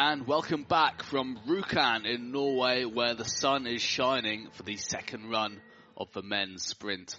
and 0.00 0.28
welcome 0.28 0.62
back 0.62 1.02
from 1.02 1.36
Rjukan 1.48 2.06
in 2.06 2.30
Norway 2.30 2.84
where 2.84 3.14
the 3.14 3.24
sun 3.24 3.66
is 3.66 3.82
shining 3.82 4.46
for 4.52 4.62
the 4.62 4.76
second 4.76 5.28
run 5.28 5.60
of 5.96 6.12
the 6.12 6.22
men's 6.22 6.64
sprint 6.64 7.18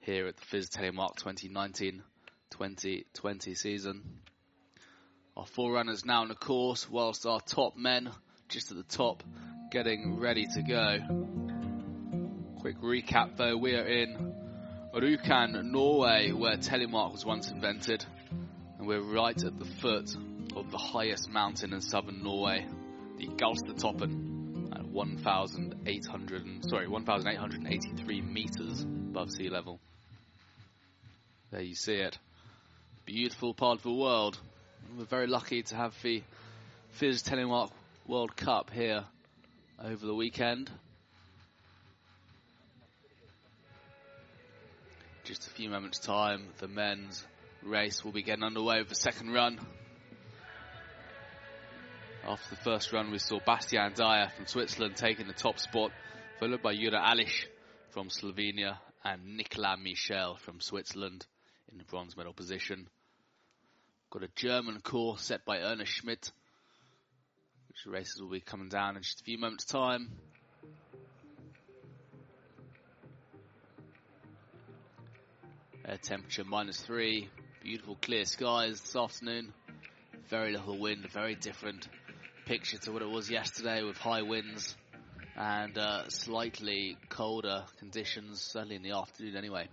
here 0.00 0.26
at 0.26 0.36
the 0.36 0.44
FIS 0.44 0.70
Telemark 0.70 1.14
2019-2020 2.50 3.56
season. 3.56 4.02
Our 5.36 5.46
forerunners 5.46 6.04
now 6.04 6.22
on 6.22 6.28
the 6.28 6.34
course 6.34 6.90
whilst 6.90 7.26
our 7.26 7.40
top 7.40 7.76
men 7.76 8.10
just 8.48 8.72
at 8.72 8.76
the 8.76 8.82
top 8.82 9.22
getting 9.70 10.18
ready 10.18 10.46
to 10.46 10.62
go. 10.62 10.98
Quick 12.58 12.80
recap 12.80 13.36
though, 13.36 13.56
we 13.56 13.76
are 13.76 13.86
in 13.86 14.34
Rjukan, 14.92 15.62
Norway 15.70 16.32
where 16.32 16.56
Telemark 16.56 17.12
was 17.12 17.24
once 17.24 17.52
invented 17.52 18.04
and 18.78 18.88
we're 18.88 19.00
right 19.00 19.40
at 19.44 19.56
the 19.60 19.64
foot 19.80 20.12
of 20.56 20.70
the 20.70 20.78
highest 20.78 21.30
mountain 21.30 21.72
in 21.72 21.80
southern 21.80 22.22
Norway, 22.22 22.66
the 23.18 23.26
Gaustatoppen, 23.26 24.74
at 24.74 24.86
1,800, 24.86 26.64
sorry, 26.68 26.88
1,883 26.88 28.20
meters 28.20 28.82
above 28.82 29.30
sea 29.30 29.48
level. 29.48 29.80
There 31.50 31.62
you 31.62 31.74
see 31.74 31.94
it. 31.94 32.18
Beautiful 33.04 33.54
part 33.54 33.78
of 33.78 33.82
the 33.82 33.92
world. 33.92 34.38
We're 34.96 35.04
very 35.04 35.26
lucky 35.26 35.62
to 35.62 35.76
have 35.76 35.94
the 36.02 36.22
FIS 36.92 37.22
Telemark 37.22 37.70
World 38.06 38.36
Cup 38.36 38.70
here 38.70 39.04
over 39.82 40.06
the 40.06 40.14
weekend. 40.14 40.70
Just 45.24 45.46
a 45.46 45.50
few 45.50 45.70
moments 45.70 45.98
time, 45.98 46.48
the 46.58 46.68
men's 46.68 47.24
race 47.62 48.04
will 48.04 48.12
be 48.12 48.22
getting 48.22 48.44
underway 48.44 48.78
with 48.78 48.88
the 48.88 48.94
second 48.94 49.32
run. 49.32 49.58
After 52.26 52.54
the 52.54 52.62
first 52.62 52.90
run, 52.90 53.10
we 53.10 53.18
saw 53.18 53.38
Bastian 53.44 53.92
Dayer 53.92 54.32
from 54.32 54.46
Switzerland 54.46 54.96
taking 54.96 55.26
the 55.26 55.34
top 55.34 55.58
spot, 55.58 55.92
followed 56.40 56.62
by 56.62 56.74
Jura 56.74 56.98
Alish 56.98 57.44
from 57.90 58.08
Slovenia 58.08 58.78
and 59.04 59.36
Nicolas 59.36 59.78
Michel 59.78 60.36
from 60.36 60.58
Switzerland 60.58 61.26
in 61.70 61.76
the 61.76 61.84
bronze 61.84 62.16
medal 62.16 62.32
position. 62.32 62.88
Got 64.08 64.22
a 64.22 64.28
German 64.34 64.80
course 64.80 65.20
set 65.20 65.44
by 65.44 65.58
Ernest 65.58 65.92
Schmidt, 65.92 66.32
which 67.68 67.84
races 67.86 68.22
will 68.22 68.30
be 68.30 68.40
coming 68.40 68.70
down 68.70 68.96
in 68.96 69.02
just 69.02 69.20
a 69.20 69.24
few 69.24 69.36
moments' 69.36 69.66
time. 69.66 70.10
Air 75.86 75.98
temperature 75.98 76.44
minus 76.44 76.80
three, 76.80 77.28
beautiful 77.62 77.98
clear 78.00 78.24
skies 78.24 78.80
this 78.80 78.96
afternoon. 78.96 79.52
Very 80.30 80.52
little 80.52 80.78
wind, 80.78 81.06
very 81.12 81.34
different 81.34 81.86
picture 82.44 82.76
to 82.76 82.92
what 82.92 83.00
it 83.00 83.08
was 83.08 83.30
yesterday 83.30 83.82
with 83.82 83.96
high 83.96 84.22
winds 84.22 84.74
and 85.36 85.78
uh, 85.78 86.08
slightly 86.08 86.96
colder 87.08 87.64
conditions, 87.78 88.40
certainly 88.40 88.76
in 88.76 88.82
the 88.82 88.90
afternoon 88.90 89.36
anyway. 89.36 89.66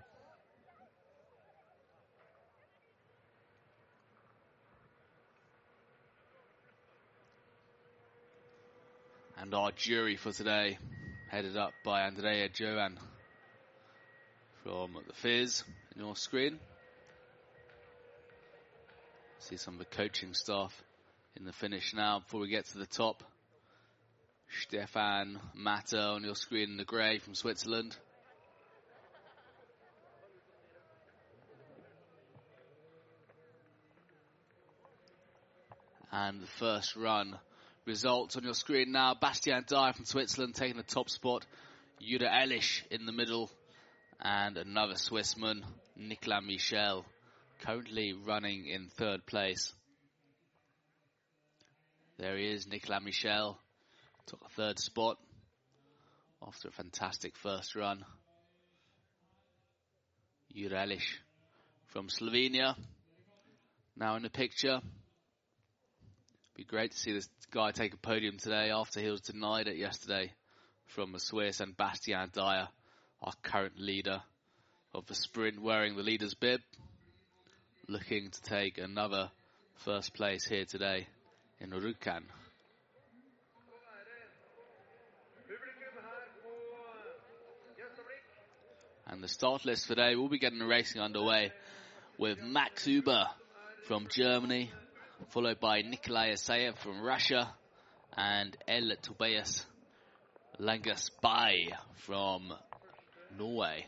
And 9.37 9.53
our 9.53 9.71
jury 9.71 10.15
for 10.15 10.31
today, 10.31 10.77
headed 11.29 11.57
up 11.57 11.73
by 11.83 12.03
Andrea 12.03 12.47
Joan 12.47 12.97
from 14.63 14.97
the 15.07 15.13
FIS 15.13 15.63
in 15.95 16.03
your 16.03 16.15
screen. 16.15 16.59
See 19.39 19.57
some 19.57 19.73
of 19.73 19.79
the 19.79 19.85
coaching 19.85 20.33
staff 20.33 20.83
in 21.35 21.45
the 21.45 21.53
finish 21.53 21.93
now 21.93 22.19
before 22.19 22.41
we 22.41 22.49
get 22.49 22.65
to 22.65 22.77
the 22.77 22.85
top. 22.85 23.23
Stefan 24.63 25.39
Matter 25.55 25.99
on 25.99 26.23
your 26.23 26.35
screen 26.35 26.71
in 26.71 26.77
the 26.77 26.83
grey 26.83 27.19
from 27.19 27.35
Switzerland. 27.35 27.95
And 36.11 36.41
the 36.41 36.47
first 36.47 36.97
run 36.97 37.37
results 37.85 38.35
on 38.35 38.43
your 38.43 38.53
screen 38.53 38.91
now. 38.91 39.15
Bastian 39.19 39.63
Dayer 39.63 39.95
from 39.95 40.03
Switzerland 40.03 40.55
taking 40.55 40.75
the 40.75 40.83
top 40.83 41.09
spot. 41.09 41.45
Jura 42.01 42.29
Elish 42.29 42.81
in 42.91 43.05
the 43.05 43.13
middle. 43.13 43.49
And 44.19 44.57
another 44.57 44.95
Swissman, 44.95 45.63
Nicolas 45.95 46.43
Michel, 46.45 47.05
currently 47.61 48.13
running 48.13 48.67
in 48.67 48.89
third 48.89 49.25
place. 49.25 49.73
There 52.21 52.37
he 52.37 52.51
is, 52.51 52.67
Nicolas 52.67 53.01
Michel. 53.03 53.57
Took 54.27 54.41
a 54.45 54.49
third 54.49 54.77
spot 54.77 55.17
after 56.45 56.67
a 56.67 56.71
fantastic 56.71 57.35
first 57.35 57.75
run. 57.75 58.05
Jura 60.55 60.85
from 61.87 62.09
Slovenia. 62.09 62.75
Now 63.97 64.17
in 64.17 64.21
the 64.21 64.29
picture. 64.29 64.81
Be 66.55 66.63
great 66.63 66.91
to 66.91 66.97
see 66.97 67.11
this 67.11 67.27
guy 67.49 67.71
take 67.71 67.95
a 67.95 67.97
podium 67.97 68.37
today 68.37 68.69
after 68.69 68.99
he 68.99 69.09
was 69.09 69.21
denied 69.21 69.67
it 69.67 69.77
yesterday 69.77 70.31
from 70.89 71.13
the 71.13 71.19
Swiss 71.19 71.59
and 71.59 71.75
Bastian 71.75 72.29
Dayer, 72.29 72.67
our 73.23 73.33
current 73.41 73.79
leader 73.79 74.21
of 74.93 75.07
the 75.07 75.15
sprint 75.15 75.59
wearing 75.59 75.95
the 75.95 76.03
leader's 76.03 76.35
bib. 76.35 76.61
Looking 77.87 78.29
to 78.29 78.41
take 78.43 78.77
another 78.77 79.31
first 79.77 80.13
place 80.13 80.45
here 80.45 80.65
today 80.65 81.07
in 81.61 81.69
Rjukan. 81.69 82.23
And 89.07 89.21
the 89.21 89.27
start 89.27 89.65
list 89.65 89.87
for 89.87 89.95
today 89.95 90.15
will 90.15 90.29
be 90.29 90.39
getting 90.39 90.59
the 90.59 90.65
racing 90.65 91.01
underway 91.01 91.51
with 92.17 92.41
Max 92.41 92.85
Huber 92.85 93.25
from 93.85 94.07
Germany, 94.09 94.71
followed 95.29 95.59
by 95.59 95.81
Nikolai 95.81 96.31
Asayev 96.31 96.77
from 96.77 97.01
Russia, 97.01 97.53
and 98.15 98.55
El 98.67 98.95
Tobias 99.01 99.65
Langasby 100.59 101.73
from 102.05 102.53
Norway. 103.37 103.85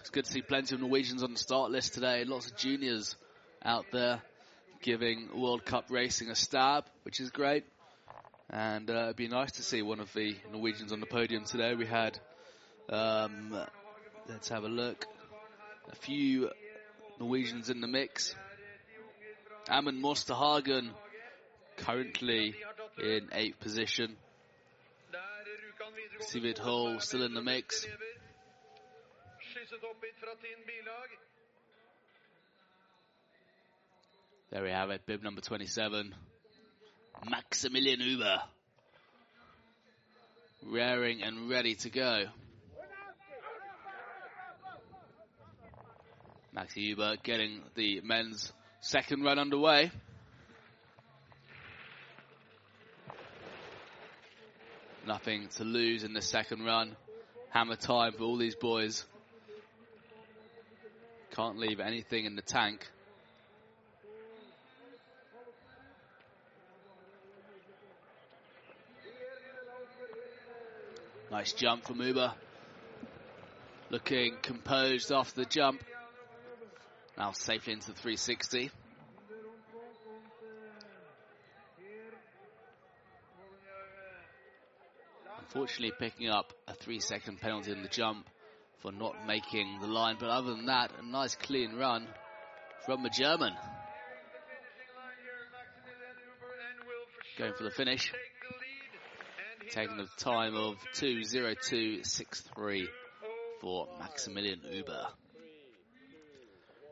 It's 0.00 0.10
good 0.10 0.24
to 0.24 0.32
see 0.32 0.42
plenty 0.42 0.74
of 0.74 0.80
Norwegians 0.80 1.22
on 1.22 1.32
the 1.32 1.38
start 1.38 1.70
list 1.70 1.94
today. 1.94 2.24
Lots 2.24 2.50
of 2.50 2.56
juniors 2.56 3.16
out 3.64 3.86
there 3.92 4.20
giving 4.86 5.28
World 5.34 5.64
Cup 5.64 5.86
racing 5.90 6.30
a 6.30 6.36
stab, 6.36 6.84
which 7.02 7.18
is 7.18 7.30
great. 7.30 7.64
And 8.48 8.88
uh, 8.88 9.06
it'd 9.06 9.16
be 9.16 9.26
nice 9.26 9.50
to 9.52 9.64
see 9.64 9.82
one 9.82 9.98
of 9.98 10.12
the 10.12 10.36
Norwegians 10.52 10.92
on 10.92 11.00
the 11.00 11.06
podium 11.06 11.44
today. 11.44 11.74
We 11.74 11.86
had, 11.86 12.20
um, 12.88 13.66
let's 14.28 14.48
have 14.48 14.62
a 14.62 14.68
look, 14.68 15.04
a 15.90 15.96
few 15.96 16.50
Norwegians 17.18 17.68
in 17.68 17.80
the 17.80 17.88
mix. 17.88 18.36
Amund 19.68 20.00
Mosterhagen 20.00 20.90
currently 21.78 22.54
in 23.02 23.28
eighth 23.32 23.58
position. 23.58 24.16
Sivid 26.20 26.58
Hall 26.58 27.00
still 27.00 27.24
in 27.24 27.34
the 27.34 27.42
mix. 27.42 27.84
There 34.56 34.64
we 34.64 34.70
have 34.70 34.88
it, 34.88 35.04
bib 35.04 35.22
number 35.22 35.42
27. 35.42 36.14
Maximilian 37.28 38.00
Uber. 38.00 38.38
Raring 40.64 41.22
and 41.22 41.50
ready 41.50 41.74
to 41.74 41.90
go. 41.90 42.24
Maxi 46.56 46.76
Uber 46.76 47.16
getting 47.22 47.60
the 47.74 48.00
men's 48.00 48.50
second 48.80 49.24
run 49.24 49.38
underway. 49.38 49.90
Nothing 55.06 55.48
to 55.56 55.64
lose 55.64 56.02
in 56.02 56.14
the 56.14 56.22
second 56.22 56.64
run. 56.64 56.96
Hammer 57.50 57.76
time 57.76 58.12
for 58.16 58.24
all 58.24 58.38
these 58.38 58.54
boys. 58.54 59.04
Can't 61.32 61.58
leave 61.58 61.78
anything 61.78 62.24
in 62.24 62.36
the 62.36 62.42
tank. 62.42 62.88
Nice 71.30 71.52
jump 71.52 71.84
from 71.84 72.00
Uber. 72.00 72.32
Looking 73.90 74.36
composed 74.42 75.10
after 75.10 75.40
the 75.40 75.46
jump. 75.46 75.82
Now 77.18 77.32
safely 77.32 77.72
into 77.72 77.88
the 77.88 77.94
360. 77.94 78.70
Unfortunately 85.40 85.92
picking 85.98 86.28
up 86.28 86.52
a 86.68 86.74
three 86.74 87.00
second 87.00 87.40
penalty 87.40 87.72
in 87.72 87.82
the 87.82 87.88
jump 87.88 88.28
for 88.80 88.92
not 88.92 89.26
making 89.26 89.80
the 89.80 89.86
line. 89.86 90.16
But 90.20 90.28
other 90.28 90.54
than 90.54 90.66
that, 90.66 90.92
a 91.00 91.06
nice 91.06 91.34
clean 91.34 91.76
run 91.76 92.06
from 92.84 93.02
the 93.02 93.10
German. 93.10 93.52
going 97.36 97.52
for 97.52 97.64
the 97.64 97.70
finish. 97.70 98.12
Taking 99.70 99.96
the 99.96 100.08
time 100.16 100.54
of 100.54 100.76
2.02.63 100.94 102.86
for 103.60 103.88
Maximilian 103.98 104.60
Uber. 104.70 105.06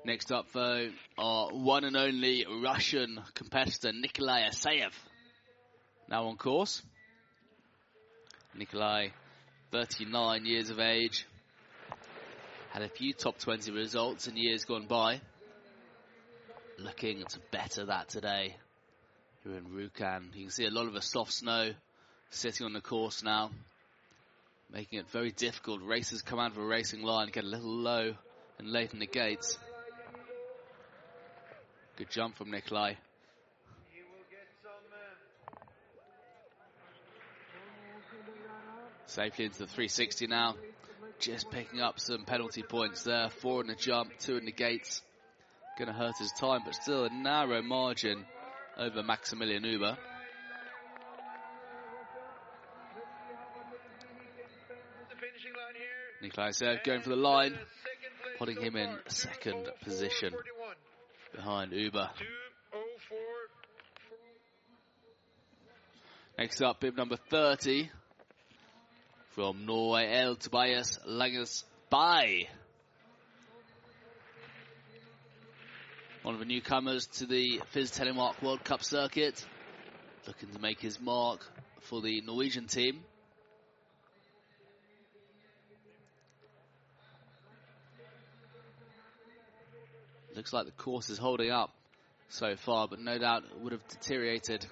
Next 0.04 0.32
up, 0.32 0.46
though, 0.52 0.90
our 1.16 1.48
one 1.50 1.84
and 1.84 1.96
only 1.96 2.44
Russian 2.62 3.20
competitor, 3.34 3.92
Nikolai 3.92 4.48
Asayev. 4.48 4.92
Now 6.08 6.26
on 6.26 6.36
course. 6.36 6.82
Nikolai, 8.54 9.08
39 9.70 10.44
years 10.44 10.70
of 10.70 10.80
age. 10.80 11.26
Had 12.70 12.82
a 12.82 12.88
few 12.88 13.12
top 13.12 13.38
20 13.38 13.70
results 13.70 14.26
in 14.26 14.36
years 14.36 14.64
gone 14.64 14.86
by. 14.86 15.20
Looking 16.78 17.24
to 17.24 17.38
better 17.52 17.86
that 17.86 18.08
today 18.08 18.56
here 19.44 19.56
in 19.56 19.64
Rjukan. 19.66 20.34
You 20.34 20.42
can 20.42 20.50
see 20.50 20.66
a 20.66 20.70
lot 20.70 20.86
of 20.86 20.92
the 20.92 21.02
soft 21.02 21.32
snow 21.32 21.70
sitting 22.30 22.66
on 22.66 22.72
the 22.72 22.80
course 22.80 23.22
now, 23.22 23.50
making 24.72 24.98
it 24.98 25.08
very 25.10 25.30
difficult. 25.30 25.82
Racers 25.82 26.22
come 26.22 26.38
out 26.38 26.52
of 26.52 26.58
a 26.58 26.64
racing 26.64 27.02
line, 27.02 27.28
get 27.32 27.44
a 27.44 27.46
little 27.46 27.74
low 27.74 28.14
and 28.58 28.68
late 28.68 28.92
in 28.92 28.98
the 28.98 29.06
gates. 29.06 29.58
Good 31.96 32.10
jump 32.10 32.36
from 32.36 32.50
Nikolai. 32.50 32.94
Safely 39.06 39.44
into 39.44 39.58
the 39.58 39.66
360 39.66 40.26
now. 40.26 40.56
Just 41.20 41.50
picking 41.50 41.80
up 41.80 42.00
some 42.00 42.24
penalty 42.24 42.62
points 42.62 43.04
there. 43.04 43.30
Four 43.30 43.60
in 43.60 43.68
the 43.68 43.76
jump, 43.76 44.10
two 44.18 44.36
in 44.36 44.44
the 44.44 44.52
gates. 44.52 45.02
Going 45.78 45.86
to 45.86 45.94
hurt 45.94 46.14
his 46.18 46.32
time, 46.32 46.62
but 46.64 46.74
still 46.74 47.04
a 47.04 47.10
narrow 47.10 47.62
margin 47.62 48.24
over 48.76 49.02
Maximilian 49.04 49.64
Uber. 49.64 49.96
Going 56.30 57.02
for 57.02 57.10
the 57.10 57.16
line, 57.16 57.54
putting 58.38 58.58
him 58.58 58.76
in 58.76 58.96
second 59.08 59.68
position 59.82 60.32
behind 61.34 61.72
Uber. 61.72 62.08
Next 66.38 66.62
up, 66.62 66.80
bib 66.80 66.96
number 66.96 67.18
30 67.30 67.90
from 69.32 69.66
Norway, 69.66 70.10
El 70.12 70.36
Tobias 70.36 70.98
Langes 71.04 71.64
by 71.90 72.48
one 76.22 76.32
of 76.32 76.40
the 76.40 76.46
newcomers 76.46 77.06
to 77.18 77.26
the 77.26 77.60
FIS 77.72 77.90
Telemark 77.90 78.42
World 78.42 78.64
Cup 78.64 78.82
circuit, 78.82 79.44
looking 80.26 80.48
to 80.48 80.58
make 80.58 80.80
his 80.80 80.98
mark 80.98 81.44
for 81.80 82.00
the 82.00 82.22
Norwegian 82.22 82.66
team. 82.66 83.04
Looks 90.34 90.52
like 90.52 90.66
the 90.66 90.72
course 90.72 91.10
is 91.10 91.18
holding 91.18 91.50
up 91.50 91.70
so 92.28 92.56
far, 92.56 92.88
but 92.88 92.98
no 92.98 93.18
doubt 93.18 93.44
would 93.60 93.72
have 93.72 93.86
deteriorated 93.86 94.66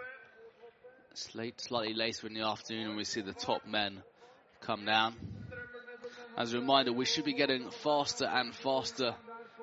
slightly 1.15 1.95
later 1.95 2.27
in 2.27 2.35
the 2.35 2.41
afternoon 2.41 2.89
when 2.89 2.97
we 2.97 3.05
see 3.05 3.21
the 3.21 3.33
top 3.33 3.65
men 3.67 4.03
come 4.61 4.85
down. 4.85 5.15
As 6.37 6.53
a 6.53 6.59
reminder, 6.59 6.93
we 6.93 7.05
should 7.05 7.25
be 7.25 7.35
getting 7.35 7.71
faster 7.71 8.25
and 8.25 8.53
faster 8.55 9.15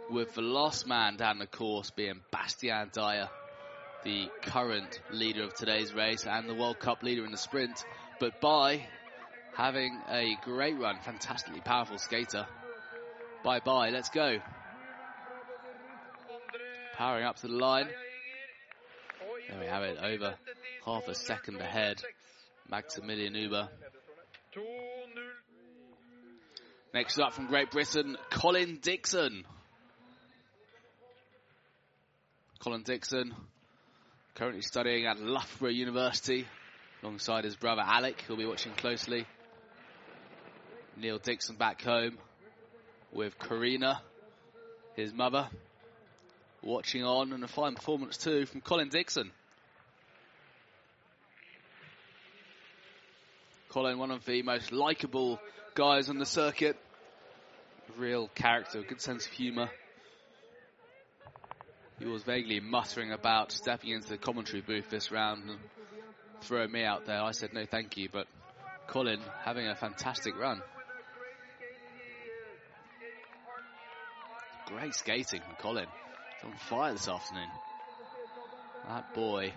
with 0.09 0.33
the 0.35 0.41
last 0.41 0.87
man 0.87 1.17
down 1.17 1.39
the 1.39 1.47
course 1.47 1.89
being 1.89 2.21
Bastian 2.31 2.89
Dayer, 2.91 3.27
the 4.03 4.29
current 4.41 5.01
leader 5.11 5.43
of 5.43 5.53
today's 5.53 5.93
race 5.93 6.25
and 6.25 6.47
the 6.47 6.55
World 6.55 6.79
Cup 6.79 7.03
leader 7.03 7.25
in 7.25 7.31
the 7.31 7.37
sprint. 7.37 7.83
But 8.19 8.39
by 8.39 8.87
having 9.53 9.99
a 10.09 10.37
great 10.43 10.77
run, 10.79 10.99
fantastically 11.01 11.59
powerful 11.61 11.97
skater. 11.97 12.47
Bye 13.43 13.59
bye, 13.59 13.89
let's 13.89 14.09
go. 14.09 14.39
Powering 16.99 17.23
up 17.23 17.37
to 17.37 17.47
the 17.47 17.53
line. 17.53 17.87
There 19.49 19.57
we 19.57 19.67
have 19.67 19.83
it, 19.83 19.97
over 20.03 20.35
half 20.85 21.07
a 21.07 21.15
second 21.15 21.61
ahead. 21.61 22.01
Maximilian 22.69 23.35
Uber. 23.35 23.69
Next 26.93 27.17
up 27.17 27.31
from 27.31 27.47
Great 27.47 27.71
Britain, 27.71 28.17
Colin 28.29 28.79
Dixon. 28.81 29.45
Colin 32.59 32.83
Dixon, 32.83 33.33
currently 34.35 34.61
studying 34.61 35.05
at 35.05 35.21
Loughborough 35.21 35.69
University, 35.69 36.45
alongside 37.01 37.45
his 37.45 37.55
brother 37.55 37.83
Alec, 37.85 38.19
who'll 38.27 38.35
be 38.35 38.45
watching 38.45 38.73
closely. 38.73 39.25
Neil 40.97 41.17
Dixon 41.17 41.55
back 41.55 41.81
home 41.81 42.17
with 43.13 43.39
Karina, 43.39 44.01
his 44.97 45.13
mother 45.13 45.47
watching 46.63 47.03
on, 47.03 47.33
and 47.33 47.43
a 47.43 47.47
fine 47.47 47.75
performance 47.75 48.17
too 48.17 48.45
from 48.45 48.61
Colin 48.61 48.89
Dixon. 48.89 49.31
Colin, 53.69 53.99
one 53.99 54.11
of 54.11 54.25
the 54.25 54.41
most 54.41 54.71
likable 54.71 55.39
guys 55.75 56.09
on 56.09 56.17
the 56.17 56.25
circuit. 56.25 56.77
Real 57.97 58.27
character, 58.29 58.81
good 58.81 59.01
sense 59.01 59.25
of 59.25 59.31
humour. 59.31 59.69
He 61.99 62.05
was 62.05 62.23
vaguely 62.23 62.59
muttering 62.59 63.11
about 63.11 63.51
stepping 63.51 63.91
into 63.91 64.07
the 64.09 64.17
commentary 64.17 64.61
booth 64.61 64.89
this 64.89 65.11
round 65.11 65.49
and 65.49 65.59
throwing 66.41 66.71
me 66.71 66.83
out 66.83 67.05
there. 67.05 67.21
I 67.21 67.31
said 67.31 67.53
no 67.53 67.65
thank 67.65 67.97
you, 67.97 68.09
but 68.11 68.27
Colin 68.87 69.19
having 69.43 69.67
a 69.67 69.75
fantastic 69.75 70.37
run. 70.39 70.61
Great 74.67 74.95
skating 74.95 75.41
from 75.41 75.55
Colin. 75.59 75.87
On 76.43 76.53
fire 76.53 76.93
this 76.93 77.07
afternoon. 77.07 77.49
That 78.87 79.13
boy. 79.13 79.53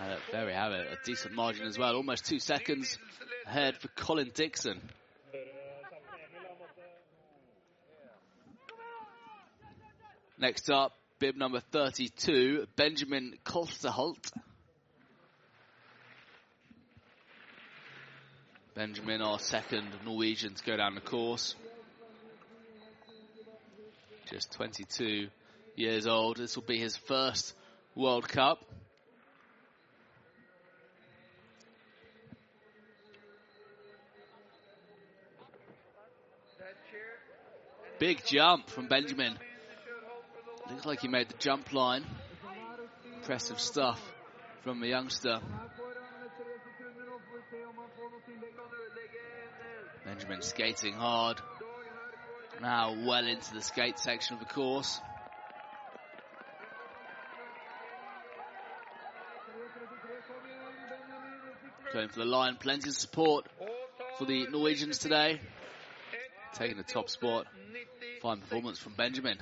And 0.00 0.18
there 0.32 0.46
we 0.46 0.52
have 0.52 0.72
it, 0.72 0.86
a 0.92 0.96
decent 1.04 1.34
margin 1.34 1.66
as 1.66 1.78
well. 1.78 1.94
Almost 1.94 2.24
two 2.26 2.38
seconds 2.38 2.98
ahead 3.46 3.76
for 3.76 3.88
Colin 3.88 4.30
Dixon. 4.34 4.80
Next 10.38 10.70
up, 10.70 10.92
bib 11.18 11.36
number 11.36 11.60
32, 11.60 12.66
Benjamin 12.76 13.34
Kolsterholt. 13.44 14.32
Benjamin, 18.74 19.22
our 19.22 19.38
second 19.38 19.88
Norwegian 20.04 20.54
to 20.54 20.64
go 20.64 20.76
down 20.76 20.94
the 20.94 21.00
course 21.00 21.54
just 24.26 24.52
22 24.52 25.28
years 25.76 26.06
old. 26.06 26.36
This 26.36 26.56
will 26.56 26.64
be 26.64 26.78
his 26.78 26.96
first 26.96 27.54
World 27.94 28.28
Cup. 28.28 28.58
Big 37.98 38.22
jump 38.26 38.68
from 38.68 38.88
Benjamin. 38.88 39.38
Looks 40.70 40.84
like 40.84 41.00
he 41.00 41.08
made 41.08 41.28
the 41.28 41.38
jump 41.38 41.72
line. 41.72 42.04
Impressive 43.14 43.60
stuff 43.60 44.00
from 44.62 44.80
the 44.80 44.88
youngster. 44.88 45.38
Benjamin 50.04 50.42
skating 50.42 50.94
hard. 50.94 51.40
Now 52.60 52.96
well 53.06 53.26
into 53.26 53.54
the 53.54 53.60
skate 53.60 53.98
section 53.98 54.34
of 54.34 54.40
the 54.40 54.46
course. 54.46 55.00
Going 61.92 62.08
for 62.08 62.18
the 62.20 62.24
line, 62.24 62.56
plenty 62.56 62.88
of 62.88 62.96
support 62.96 63.46
for 64.18 64.24
the 64.24 64.46
Norwegians 64.48 64.98
today. 64.98 65.40
Taking 66.54 66.76
the 66.76 66.82
top 66.82 67.10
spot. 67.10 67.46
Fine 68.22 68.40
performance 68.40 68.78
from 68.78 68.94
Benjamin. 68.94 69.38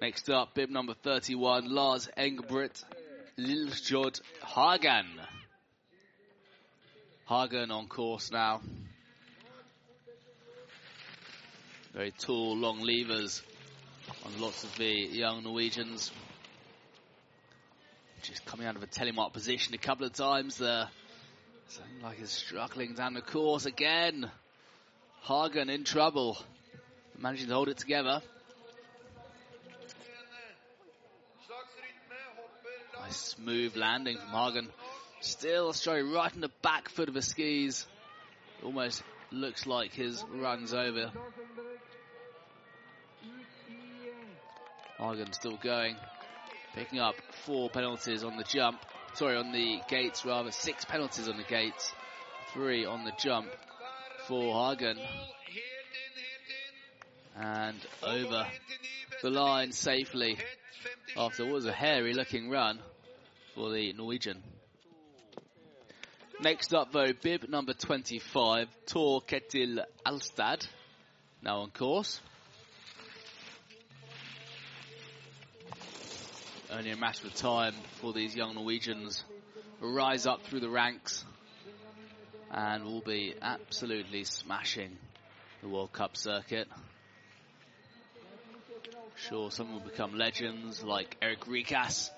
Next 0.00 0.30
up, 0.30 0.54
bib 0.54 0.70
number 0.70 0.94
31, 0.94 1.74
Lars 1.74 2.08
Engebret 2.16 2.84
Liljod 3.38 4.20
Hagen. 4.44 5.06
Hagen 7.28 7.70
on 7.70 7.88
course 7.88 8.32
now. 8.32 8.62
Very 11.92 12.10
tall, 12.10 12.56
long 12.56 12.80
levers 12.80 13.42
on 14.24 14.40
lots 14.40 14.64
of 14.64 14.74
the 14.78 14.86
young 14.86 15.44
Norwegians. 15.44 16.10
Just 18.22 18.46
coming 18.46 18.66
out 18.66 18.76
of 18.76 18.82
a 18.82 18.86
telemark 18.86 19.34
position 19.34 19.74
a 19.74 19.78
couple 19.78 20.06
of 20.06 20.14
times 20.14 20.56
there. 20.56 20.88
Something 21.68 22.02
like 22.02 22.18
he's 22.18 22.30
struggling 22.30 22.94
down 22.94 23.12
the 23.12 23.20
course 23.20 23.66
again. 23.66 24.30
Hagen 25.20 25.68
in 25.68 25.84
trouble. 25.84 26.38
managing 27.18 27.48
to 27.48 27.54
hold 27.54 27.68
it 27.68 27.76
together. 27.76 28.22
Nice 32.98 33.16
smooth 33.16 33.76
landing 33.76 34.16
from 34.16 34.30
Hagen. 34.30 34.68
Still 35.20 35.72
struggling 35.72 36.12
right 36.12 36.32
in 36.32 36.40
the 36.40 36.50
back 36.62 36.88
foot 36.88 37.08
of 37.08 37.14
the 37.14 37.22
skis. 37.22 37.86
Almost 38.64 39.02
looks 39.30 39.66
like 39.66 39.92
his 39.92 40.24
run's 40.32 40.72
over. 40.72 41.10
Hagen 44.98 45.32
still 45.32 45.56
going. 45.56 45.96
Picking 46.74 47.00
up 47.00 47.14
four 47.44 47.68
penalties 47.70 48.22
on 48.22 48.36
the 48.36 48.44
jump. 48.44 48.80
Sorry, 49.14 49.36
on 49.36 49.52
the 49.52 49.80
gates 49.88 50.24
rather. 50.24 50.50
Six 50.50 50.84
penalties 50.84 51.28
on 51.28 51.36
the 51.36 51.44
gates. 51.44 51.92
Three 52.52 52.84
on 52.84 53.04
the 53.04 53.12
jump 53.18 53.48
for 54.26 54.70
Hagen. 54.70 54.98
And 57.36 57.78
over 58.02 58.46
the 59.22 59.30
line 59.30 59.72
safely 59.72 60.38
after 61.16 61.44
what 61.44 61.54
was 61.54 61.66
a 61.66 61.72
hairy 61.72 62.14
looking 62.14 62.50
run 62.50 62.78
for 63.54 63.70
the 63.70 63.92
Norwegian. 63.92 64.42
Next 66.40 66.72
up 66.72 66.92
though, 66.92 67.12
bib 67.20 67.48
number 67.48 67.72
25, 67.72 68.68
Tor 68.86 69.22
Ketil 69.22 69.84
Alstad, 70.06 70.64
now 71.42 71.62
on 71.62 71.70
course. 71.70 72.20
Only 76.70 76.92
a 76.92 76.96
matter 76.96 77.26
of 77.26 77.34
time 77.34 77.74
for 78.00 78.12
these 78.12 78.36
young 78.36 78.54
Norwegians 78.54 79.24
rise 79.80 80.28
up 80.28 80.44
through 80.44 80.60
the 80.60 80.70
ranks 80.70 81.24
and 82.52 82.84
will 82.84 83.00
be 83.00 83.34
absolutely 83.42 84.22
smashing 84.22 84.96
the 85.60 85.68
World 85.68 85.92
Cup 85.92 86.16
circuit. 86.16 86.68
Sure, 89.16 89.50
some 89.50 89.72
will 89.72 89.80
become 89.80 90.16
legends 90.16 90.84
like 90.84 91.16
Erik 91.20 91.46
Rikas 91.46 92.10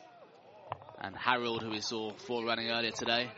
and 1.00 1.16
Harold, 1.16 1.62
who 1.62 1.70
we 1.70 1.80
saw 1.80 2.12
for 2.12 2.44
running 2.44 2.68
earlier 2.70 2.90
today. 2.90 3.30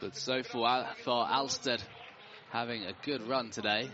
But 0.00 0.16
so 0.16 0.42
far, 0.42 0.88
for 1.04 1.26
Alstad 1.26 1.82
having 2.48 2.84
a 2.84 2.94
good 3.04 3.28
run 3.28 3.50
today. 3.50 3.90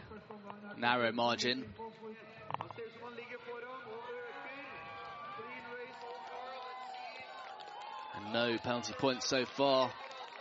Narrow 0.78 1.10
margin. 1.10 1.64
And 8.14 8.32
no 8.32 8.56
penalty 8.58 8.92
points 8.92 9.26
so 9.26 9.46
far 9.46 9.90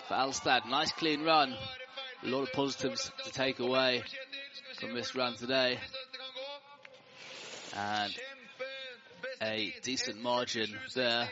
for 0.07 0.13
Alstad. 0.13 0.69
Nice 0.69 0.91
clean 0.91 1.23
run. 1.23 1.55
A 2.23 2.27
lot 2.27 2.43
of 2.43 2.53
positives 2.53 3.11
to 3.23 3.31
take 3.31 3.59
away 3.59 4.03
from 4.79 4.93
this 4.93 5.15
run 5.15 5.35
today. 5.35 5.79
And 7.75 8.13
a 9.41 9.73
decent 9.81 10.21
margin 10.21 10.77
there 10.93 11.27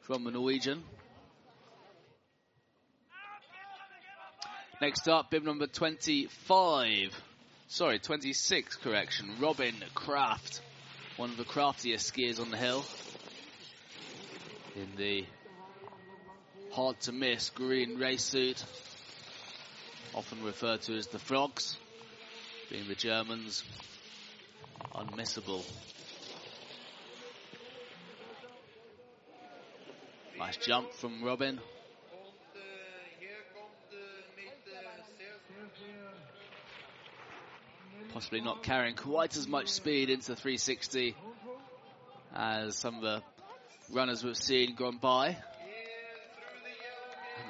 from 0.00 0.24
the 0.24 0.30
Norwegian. 0.30 0.82
Next 4.80 5.08
up, 5.08 5.32
bib 5.32 5.42
number 5.42 5.66
25. 5.66 7.10
Sorry, 7.66 7.98
26, 7.98 8.76
correction. 8.76 9.28
Robin 9.40 9.74
Kraft. 9.92 10.60
One 11.16 11.30
of 11.30 11.36
the 11.36 11.44
craftiest 11.44 12.14
skiers 12.14 12.38
on 12.38 12.52
the 12.52 12.56
hill. 12.56 12.84
In 14.76 14.86
the 14.96 15.24
hard 16.70 17.00
to 17.00 17.12
miss 17.12 17.50
green 17.50 17.98
race 17.98 18.22
suit. 18.22 18.64
Often 20.14 20.44
referred 20.44 20.82
to 20.82 20.96
as 20.96 21.08
the 21.08 21.18
frogs. 21.18 21.76
Being 22.70 22.86
the 22.86 22.94
Germans. 22.94 23.64
Unmissable. 24.94 25.64
Nice 30.38 30.56
jump 30.58 30.92
from 30.92 31.24
Robin. 31.24 31.58
Possibly 38.18 38.40
not 38.40 38.64
carrying 38.64 38.96
quite 38.96 39.36
as 39.36 39.46
much 39.46 39.68
speed 39.68 40.10
into 40.10 40.26
the 40.26 40.34
360 40.34 41.14
as 42.34 42.76
some 42.76 42.96
of 42.96 43.02
the 43.02 43.22
runners 43.92 44.24
we've 44.24 44.36
seen 44.36 44.74
gone 44.74 44.98
by. 45.00 45.28
And 45.28 45.36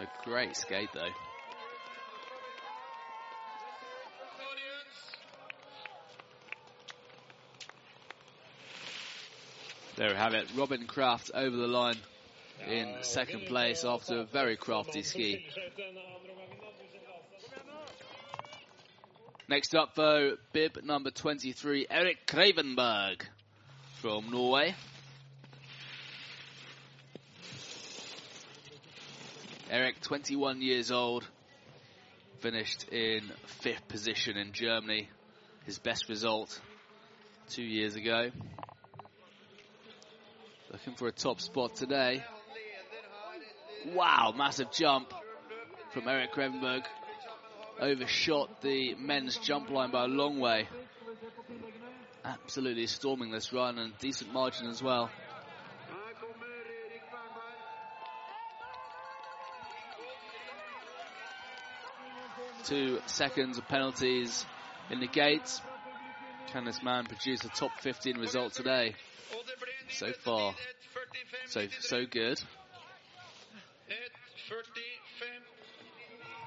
a 0.03 0.29
great 0.29 0.55
skate 0.55 0.91
though. 0.93 1.09
There 9.97 10.11
we 10.11 10.17
have 10.17 10.35
it, 10.35 10.49
Robin 10.55 10.87
Kraft 10.87 11.31
over 11.33 11.57
the 11.57 11.67
line 11.67 11.97
in 12.67 12.95
second 13.01 13.47
place 13.47 13.87
after 13.87 14.19
a 14.19 14.25
very 14.25 14.59
crafty 14.59 15.03
ski. 15.03 15.47
Next 19.51 19.75
up, 19.75 19.95
though, 19.95 20.37
bib 20.53 20.85
number 20.85 21.11
23, 21.11 21.87
Eric 21.89 22.27
Kravenberg 22.27 23.23
from 24.03 24.31
Norway. 24.31 24.75
Eric, 29.71 30.03
21 30.03 30.61
years 30.61 30.91
old, 30.91 31.27
finished 32.41 32.91
in 32.91 33.23
fifth 33.63 33.89
position 33.89 34.37
in 34.37 34.53
Germany. 34.53 35.09
His 35.65 35.79
best 35.79 36.11
result 36.11 36.61
two 37.49 37.65
years 37.65 37.97
ago. 37.97 38.31
Looking 40.71 40.95
for 40.95 41.09
a 41.09 41.13
top 41.13 41.41
spot 41.41 41.75
today. 41.75 42.23
Wow, 43.95 44.35
massive 44.37 44.73
jump 44.73 45.15
from 45.95 46.07
Eric 46.07 46.35
Kravenberg 46.35 46.85
overshot 47.81 48.61
the 48.63 48.95
men's 48.97 49.37
jump 49.39 49.71
line 49.71 49.91
by 49.91 50.05
a 50.05 50.09
long 50.09 50.39
way. 50.39 50.69
Absolutely 52.25 52.87
storming 52.87 53.31
this 53.31 53.53
run 53.53 53.79
and 53.79 53.97
decent 53.99 54.33
margin 54.33 54.69
as 54.69 54.83
well. 54.83 55.11
Two 62.65 62.99
seconds 63.07 63.57
of 63.57 63.67
penalties 63.69 64.45
in 64.91 65.01
the 65.01 65.07
gates. 65.07 65.63
Can 66.49 66.65
this 66.65 66.83
man 66.83 67.07
produce 67.07 67.45
a 67.45 67.49
top 67.49 67.71
15 67.81 68.19
result 68.19 68.53
today? 68.53 68.95
So 69.91 70.13
far, 70.13 70.55
so 71.47 71.67
so 71.81 72.05
good. 72.05 72.41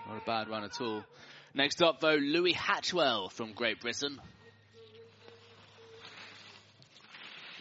Not 0.07 0.21
a 0.21 0.25
bad 0.25 0.49
run 0.49 0.63
at 0.63 0.81
all. 0.81 1.03
Next 1.53 1.81
up, 1.81 1.99
though, 1.99 2.15
Louis 2.15 2.53
Hatchwell 2.53 3.27
from 3.27 3.51
Great 3.51 3.81
Britain. 3.81 4.21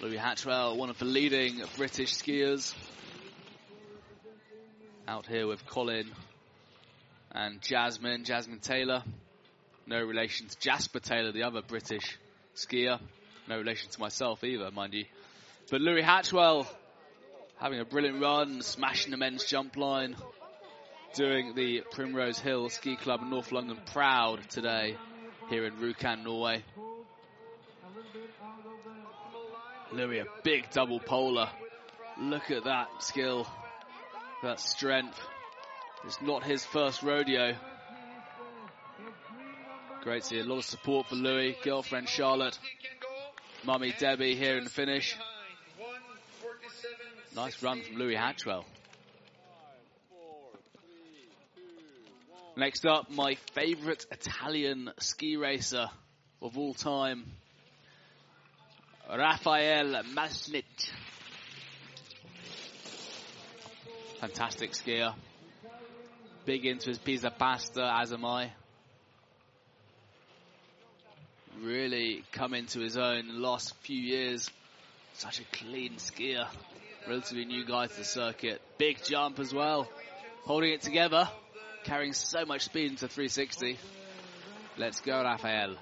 Louis 0.01 0.17
Hatchwell, 0.17 0.77
one 0.77 0.91
of 0.91 0.99
the 1.01 1.05
leading 1.05 1.61
British 1.77 2.15
skiers. 2.15 2.73
Out 5.09 5.27
here 5.27 5.49
with 5.49 5.67
Colin 5.67 6.09
and 7.33 7.61
Jasmine, 7.63 8.23
Jasmine 8.23 8.61
Taylor. 8.61 9.03
No 9.89 10.01
relation 10.01 10.47
to 10.47 10.59
Jasper 10.61 11.01
Taylor, 11.01 11.33
the 11.33 11.43
other 11.43 11.61
British 11.61 12.17
skier. 12.55 13.01
No 13.49 13.59
relation 13.59 13.91
to 13.91 13.99
myself 13.99 14.45
either, 14.45 14.71
mind 14.71 14.95
you. 14.95 15.07
But 15.69 15.81
Louis 15.81 16.03
Hatchwell 16.03 16.69
having 17.59 17.81
a 17.81 17.85
brilliant 17.85 18.23
run, 18.23 18.63
smashing 18.63 19.11
the 19.11 19.17
men's 19.17 19.45
jump 19.45 19.77
line 19.77 20.15
doing 21.15 21.55
the 21.55 21.83
Primrose 21.91 22.39
Hill 22.39 22.69
Ski 22.69 22.97
Club 22.97 23.21
North 23.23 23.53
London 23.53 23.79
proud 23.93 24.49
today 24.49 24.97
here 25.49 25.65
in 25.65 25.75
Rjukan, 25.75 26.25
Norway. 26.25 26.63
Louis, 29.93 30.21
a 30.21 30.25
big 30.45 30.71
double 30.71 31.01
polar. 31.01 31.51
Look 32.19 32.51
at 32.51 32.65
that 32.65 33.03
skill, 33.03 33.47
that 34.43 34.61
strength. 34.61 35.19
It's 36.05 36.21
not 36.23 36.45
his 36.45 36.65
first 36.65 37.03
rodeo. 37.03 37.57
Great 40.03 40.23
to 40.23 40.29
see 40.29 40.39
a 40.39 40.45
lot 40.45 40.59
of 40.59 40.65
support 40.65 41.09
for 41.09 41.17
Louis, 41.17 41.57
girlfriend 41.63 42.09
Charlotte, 42.09 42.59
mummy 43.65 43.93
Debbie 43.99 44.37
here 44.37 44.57
in 44.57 44.65
the 44.65 44.71
finish. 44.71 45.17
Nice 47.35 47.63
run 47.63 47.83
from 47.83 47.97
Louis 47.97 48.15
Hatchwell. 48.15 48.65
Next 52.61 52.85
up, 52.85 53.11
my 53.11 53.37
favourite 53.55 54.05
Italian 54.11 54.91
ski 54.99 55.39
racer 55.39 55.87
of 56.43 56.59
all 56.59 56.75
time, 56.75 57.25
Rafael 59.09 60.03
Masnit. 60.15 60.91
Fantastic 64.21 64.73
skier. 64.73 65.15
Big 66.45 66.67
into 66.67 66.91
his 66.91 66.99
pizza 66.99 67.31
pasta, 67.31 67.91
as 67.99 68.13
am 68.13 68.27
I. 68.27 68.53
really 71.63 72.25
come 72.31 72.53
into 72.53 72.81
his 72.81 72.99
own 72.99 73.21
in 73.21 73.29
the 73.29 73.41
last 73.41 73.75
few 73.85 73.99
years. 73.99 74.51
Such 75.15 75.41
a 75.41 75.45
clean 75.45 75.95
skier. 75.95 76.47
Relatively 77.09 77.47
new 77.47 77.65
guy 77.65 77.87
to 77.87 77.97
the 77.97 78.05
circuit. 78.05 78.61
Big 78.77 79.03
jump 79.03 79.39
as 79.39 79.55
well. 79.55 79.89
Holding 80.43 80.75
it 80.75 80.83
together. 80.83 81.27
Carrying 81.85 82.13
so 82.13 82.45
much 82.45 82.63
speed 82.63 82.91
into 82.91 83.09
360. 83.09 83.79
Let's 84.77 85.01
go, 85.01 85.23
Rafael. 85.23 85.77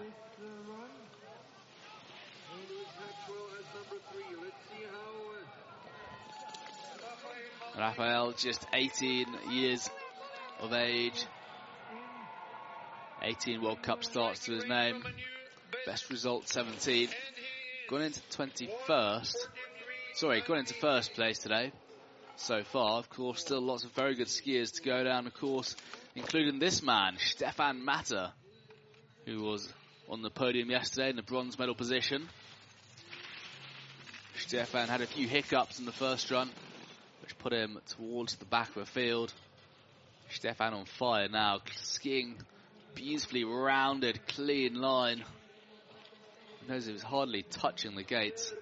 Rafael, 7.76 8.32
just 8.32 8.66
18 8.72 9.26
years 9.50 9.88
of 10.61 10.72
age. 10.72 11.26
18 13.22 13.62
World 13.62 13.82
Cup 13.82 14.04
starts 14.04 14.46
to 14.46 14.52
his 14.52 14.64
name. 14.66 15.02
Best 15.87 16.11
result 16.11 16.48
17. 16.48 17.08
Going 17.88 18.04
into 18.04 18.20
21st. 18.30 19.34
Sorry, 20.14 20.42
going 20.46 20.61
into 20.61 20.74
first 20.74 21.14
place 21.14 21.38
today 21.38 21.72
so 22.40 22.62
far. 22.64 22.98
Of 22.98 23.11
course, 23.11 23.40
still 23.40 23.61
lots 23.61 23.85
of 23.85 23.92
very 23.92 24.14
good 24.14 24.29
skiers 24.29 24.74
to 24.74 24.83
go 24.83 25.05
down, 25.05 25.27
of 25.27 25.35
course, 25.35 25.77
including 26.14 26.59
this 26.59 26.83
man, 26.83 27.16
Stefan 27.18 27.85
Matter, 27.85 28.33
who 29.27 29.42
was 29.42 29.72
on 30.09 30.22
the 30.22 30.31
podium 30.31 30.70
yesterday 30.70 31.11
in 31.11 31.16
the 31.16 31.22
bronze 31.22 31.59
medal 31.59 31.74
position. 31.74 32.29
Stefan 34.38 34.88
had 34.88 35.01
a 35.01 35.07
few 35.07 35.27
hiccups 35.27 35.79
in 35.79 35.85
the 35.85 35.92
first 35.92 36.31
run, 36.31 36.48
which 37.22 37.37
put 37.38 37.53
him 37.53 37.79
towards 37.88 38.37
the 38.37 38.44
back 38.44 38.68
of 38.68 38.87
the 38.87 38.87
field. 38.87 39.33
Stefan 40.31 40.74
on 40.74 40.85
fire 40.85 41.29
now, 41.29 41.59
skiing 41.74 42.37
beautifully 42.94 43.44
rounded, 43.44 44.27
clean 44.29 44.74
line. 44.74 45.24
Knows 46.68 46.87
he 46.87 46.92
was 46.92 47.03
hardly 47.03 47.42
touching 47.42 47.96
the 47.96 48.03
gates. 48.03 48.53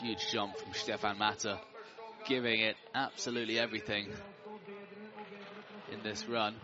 Huge 0.00 0.30
jump 0.30 0.58
from 0.58 0.74
Stefan 0.74 1.18
Matter, 1.18 1.58
giving 2.26 2.60
it 2.60 2.76
absolutely 2.94 3.58
everything 3.58 4.08
in 5.92 6.02
this 6.02 6.26
run. 6.28 6.54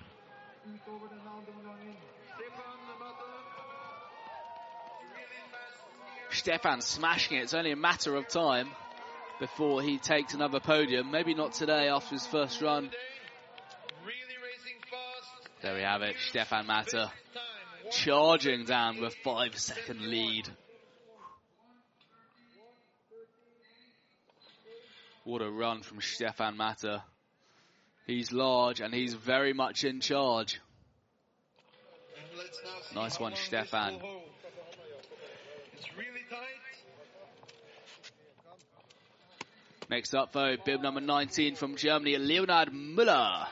Stefan 6.31 6.81
smashing 6.81 7.37
it. 7.37 7.43
It's 7.43 7.55
only 7.55 7.73
a 7.73 7.77
matter 7.77 8.17
of 8.17 8.29
time 8.29 8.69
before 9.39 9.83
he 9.83 9.99
takes 9.99 10.35
another 10.35 10.61
podium. 10.61 11.11
Maybe 11.11 11.35
not 11.35 11.53
today 11.53 11.89
after 11.89 12.15
his 12.15 12.27
first 12.27 12.61
run. 12.63 12.91
There 15.63 15.75
we 15.75 15.83
have 15.83 16.03
it. 16.03 16.17
Stefan 16.29 16.67
Matter 16.67 17.11
charging 17.93 18.65
down 18.65 19.01
with 19.01 19.15
five 19.23 19.57
second 19.57 20.01
lead. 20.01 20.49
What 25.25 25.41
a 25.41 25.51
run 25.51 25.83
from 25.83 26.01
Stefan 26.01 26.57
Matter. 26.57 27.03
He's 28.07 28.33
large 28.33 28.81
and 28.81 28.93
he's 28.93 29.15
very 29.15 29.53
much 29.53 29.85
in 29.85 30.01
charge. 30.01 30.61
Nice 32.95 33.21
one, 33.21 33.35
Stefan. 33.37 34.01
Next 39.89 40.15
up, 40.15 40.33
though, 40.33 40.57
bib 40.65 40.81
number 40.81 41.01
19 41.01 41.55
from 41.55 41.77
Germany, 41.77 42.17
Leonhard 42.17 42.71
Müller. 42.71 43.47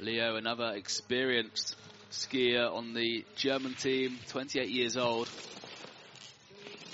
Leo, 0.00 0.36
another 0.36 0.72
experienced 0.74 1.76
skier 2.10 2.72
on 2.72 2.94
the 2.94 3.24
German 3.36 3.74
team, 3.74 4.18
28 4.28 4.68
years 4.68 4.96
old. 4.96 5.28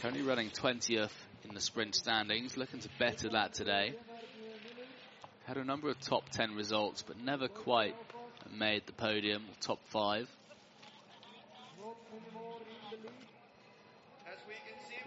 Currently 0.03 0.23
running 0.25 0.51
20th 0.51 1.13
in 1.45 1.55
the 1.55 1.61
sprint 1.61 1.95
standings, 1.95 2.57
looking 2.57 2.81
to 2.81 2.89
better 2.99 3.29
that 3.29 3.55
today. 3.55 3.95
Had 5.45 5.59
a 5.59 5.65
number 5.65 5.91
of 5.91 6.01
top 6.01 6.29
10 6.31 6.57
results, 6.57 7.05
but 7.07 7.21
never 7.21 7.47
quite 7.47 7.95
made 8.53 8.85
the 8.87 8.93
podium, 8.95 9.43
or 9.43 9.55
top 9.61 9.79
5. 9.91 10.29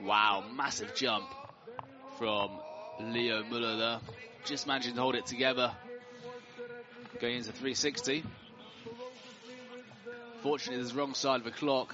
Wow, 0.01 0.45
massive 0.55 0.95
jump 0.95 1.25
from 2.17 2.51
Leo 3.01 3.43
Müller 3.43 3.77
there. 3.77 4.15
Just 4.45 4.65
managing 4.65 4.95
to 4.95 5.01
hold 5.01 5.15
it 5.15 5.25
together. 5.25 5.73
Going 7.19 7.36
into 7.36 7.51
360. 7.51 8.23
Fortunately, 10.41 10.77
there's 10.77 10.93
the 10.93 10.97
wrong 10.97 11.15
side 11.15 11.41
of 11.41 11.43
the 11.43 11.51
clock 11.51 11.93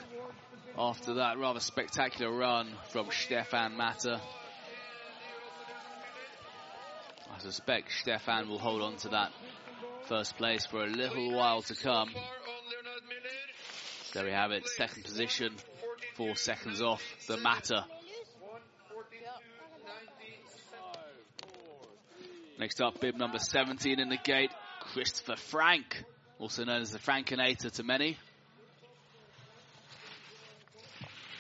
after 0.77 1.15
that 1.15 1.37
rather 1.37 1.59
spectacular 1.59 2.31
run 2.31 2.73
from 2.89 3.09
Stefan 3.11 3.77
Matter. 3.77 4.19
I 7.33 7.39
suspect 7.39 7.91
Stefan 7.91 8.49
will 8.49 8.59
hold 8.59 8.81
on 8.81 8.97
to 8.97 9.09
that 9.09 9.31
first 10.07 10.37
place 10.37 10.65
for 10.65 10.83
a 10.83 10.87
little 10.87 11.33
while 11.33 11.61
to 11.63 11.75
come. 11.75 12.09
There 14.13 14.25
we 14.25 14.31
have 14.31 14.51
it, 14.51 14.67
second 14.67 15.03
position, 15.03 15.55
four 16.15 16.35
seconds 16.35 16.81
off 16.81 17.01
the 17.27 17.37
Matter. 17.37 17.83
Next 22.59 22.79
up, 22.79 22.99
bib 22.99 23.15
number 23.15 23.39
17 23.39 23.99
in 23.99 24.09
the 24.09 24.17
gate, 24.17 24.51
Christopher 24.81 25.35
Frank, 25.35 26.03
also 26.37 26.63
known 26.63 26.81
as 26.81 26.91
the 26.91 26.99
Frankinator 26.99 27.71
to 27.71 27.83
many. 27.83 28.17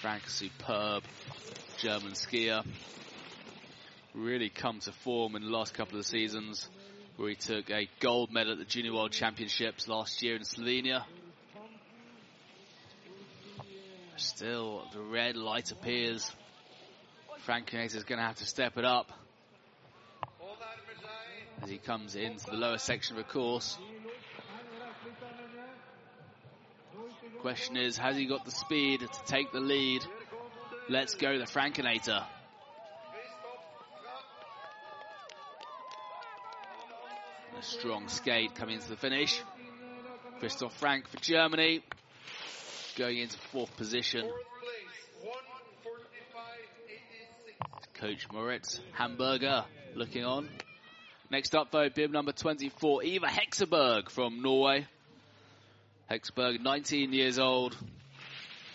Frank, 0.01 0.27
superb 0.27 1.03
German 1.77 2.13
skier. 2.13 2.65
Really 4.15 4.49
come 4.49 4.79
to 4.79 4.91
form 4.91 5.35
in 5.35 5.43
the 5.43 5.49
last 5.49 5.75
couple 5.75 5.99
of 5.99 6.07
seasons, 6.07 6.67
where 7.17 7.29
he 7.29 7.35
took 7.35 7.69
a 7.69 7.87
gold 7.99 8.31
medal 8.31 8.53
at 8.53 8.57
the 8.57 8.65
Junior 8.65 8.93
World 8.93 9.11
Championships 9.11 9.87
last 9.87 10.23
year 10.23 10.35
in 10.35 10.41
Slovenia. 10.41 11.03
Still, 14.15 14.87
the 14.91 15.01
red 15.01 15.35
light 15.35 15.71
appears. 15.71 16.31
Frank 17.45 17.69
Frankinator 17.69 17.95
is 17.95 18.03
going 18.03 18.17
to 18.17 18.25
have 18.25 18.37
to 18.37 18.45
step 18.45 18.79
it 18.79 18.85
up 18.85 19.11
as 21.61 21.69
he 21.69 21.77
comes 21.77 22.15
into 22.15 22.45
the 22.49 22.57
lower 22.57 22.79
section 22.79 23.17
of 23.17 23.23
the 23.23 23.31
course. 23.31 23.77
Question 27.41 27.77
is, 27.77 27.97
has 27.97 28.15
he 28.15 28.25
got 28.25 28.45
the 28.45 28.51
speed 28.51 28.99
to 28.99 29.23
take 29.25 29.51
the 29.51 29.59
lead? 29.59 30.03
Let's 30.89 31.15
go, 31.15 31.37
the 31.37 31.45
Frankenator. 31.45 32.23
A 37.57 37.63
strong 37.63 38.07
skate 38.07 38.55
coming 38.55 38.75
into 38.75 38.89
the 38.89 38.97
finish. 38.97 39.41
Christoph 40.39 40.75
Frank 40.77 41.07
for 41.07 41.17
Germany. 41.17 41.83
Going 42.97 43.17
into 43.19 43.37
fourth 43.37 43.75
position. 43.77 44.29
Coach 47.93 48.27
Moritz 48.31 48.79
Hamburger 48.93 49.65
looking 49.95 50.25
on. 50.25 50.49
Next 51.29 51.55
up, 51.55 51.71
though, 51.71 51.87
bib 51.89 52.11
number 52.11 52.31
24, 52.31 53.03
Eva 53.03 53.27
Hekseberg 53.27 54.09
from 54.09 54.41
Norway. 54.41 54.87
Hekseberg, 56.11 56.59
19 56.59 57.13
years 57.13 57.39
old, 57.39 57.73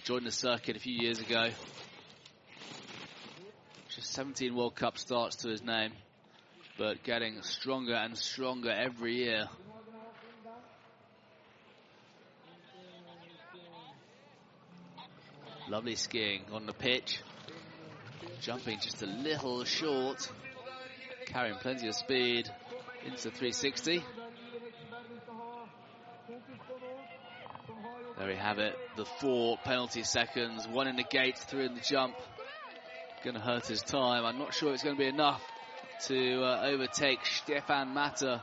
joined 0.04 0.24
the 0.24 0.32
circuit 0.32 0.74
a 0.74 0.78
few 0.78 0.94
years 0.94 1.20
ago. 1.20 1.50
Just 3.94 4.14
17 4.14 4.56
World 4.56 4.74
Cup 4.74 4.96
starts 4.96 5.36
to 5.36 5.50
his 5.50 5.62
name, 5.62 5.92
but 6.78 7.02
getting 7.02 7.42
stronger 7.42 7.92
and 7.92 8.16
stronger 8.16 8.70
every 8.70 9.16
year. 9.16 9.50
Lovely 15.68 15.96
skiing 15.96 16.40
on 16.52 16.64
the 16.64 16.72
pitch. 16.72 17.20
Jumping 18.40 18.78
just 18.80 19.02
a 19.02 19.06
little 19.06 19.62
short 19.64 20.26
carrying 21.26 21.58
plenty 21.58 21.86
of 21.88 21.94
speed 21.94 22.48
into 23.04 23.30
360. 23.30 24.02
There 28.18 28.28
we 28.28 28.36
have 28.36 28.58
it, 28.58 28.78
the 28.96 29.04
four 29.04 29.58
penalty 29.58 30.02
seconds, 30.02 30.66
one 30.66 30.88
in 30.88 30.96
the 30.96 31.02
gate, 31.02 31.36
three 31.36 31.66
in 31.66 31.74
the 31.74 31.82
jump. 31.82 32.14
Going 33.22 33.34
to 33.34 33.40
hurt 33.40 33.66
his 33.66 33.82
time. 33.82 34.24
I'm 34.24 34.38
not 34.38 34.54
sure 34.54 34.72
it's 34.72 34.82
going 34.82 34.96
to 34.96 35.00
be 35.00 35.08
enough 35.08 35.42
to 36.06 36.42
uh, 36.42 36.62
overtake 36.64 37.26
Stefan 37.26 37.92
Matter, 37.92 38.40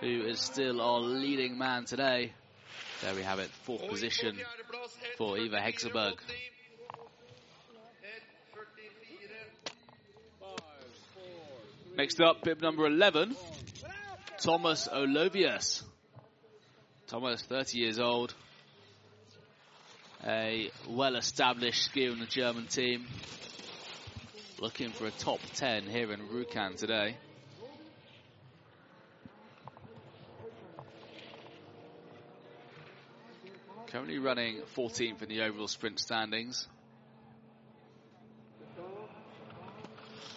who 0.00 0.26
is 0.26 0.38
still 0.40 0.82
our 0.82 1.00
leading 1.00 1.56
man 1.56 1.86
today. 1.86 2.32
There 3.00 3.14
we 3.14 3.22
have 3.22 3.38
it, 3.38 3.48
fourth 3.64 3.88
position 3.88 4.38
for 5.16 5.38
Eva 5.38 5.60
Hekseberg. 5.60 6.14
Next 11.96 12.20
up, 12.20 12.42
bib 12.42 12.60
number 12.60 12.86
11, 12.86 13.34
Thomas 14.42 14.88
Olovius. 14.88 15.82
Thomas, 17.06 17.42
30 17.42 17.78
years 17.78 17.98
old. 17.98 18.34
A 20.24 20.70
well-established 20.88 21.92
skier 21.92 22.12
in 22.12 22.20
the 22.20 22.26
German 22.26 22.66
team. 22.66 23.06
Looking 24.60 24.90
for 24.90 25.06
a 25.06 25.10
top 25.10 25.40
10 25.54 25.84
here 25.84 26.12
in 26.12 26.20
Rjukan 26.20 26.76
today. 26.76 27.16
Currently 33.88 34.18
running 34.18 34.62
14th 34.74 35.22
in 35.22 35.28
the 35.28 35.42
overall 35.42 35.68
sprint 35.68 36.00
standings. 36.00 36.66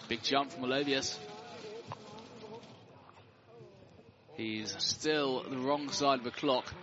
Big 0.07 0.21
jump 0.23 0.51
from 0.51 0.63
Olovius. 0.63 1.17
He's 4.35 4.75
still 4.79 5.43
the 5.43 5.57
wrong 5.57 5.89
side 5.89 6.19
of 6.19 6.25
the 6.25 6.31
clock. 6.31 6.73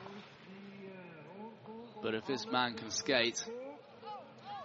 But 2.07 2.15
if 2.15 2.25
this 2.25 2.47
man 2.47 2.75
can 2.75 2.93
skate, 2.93 3.45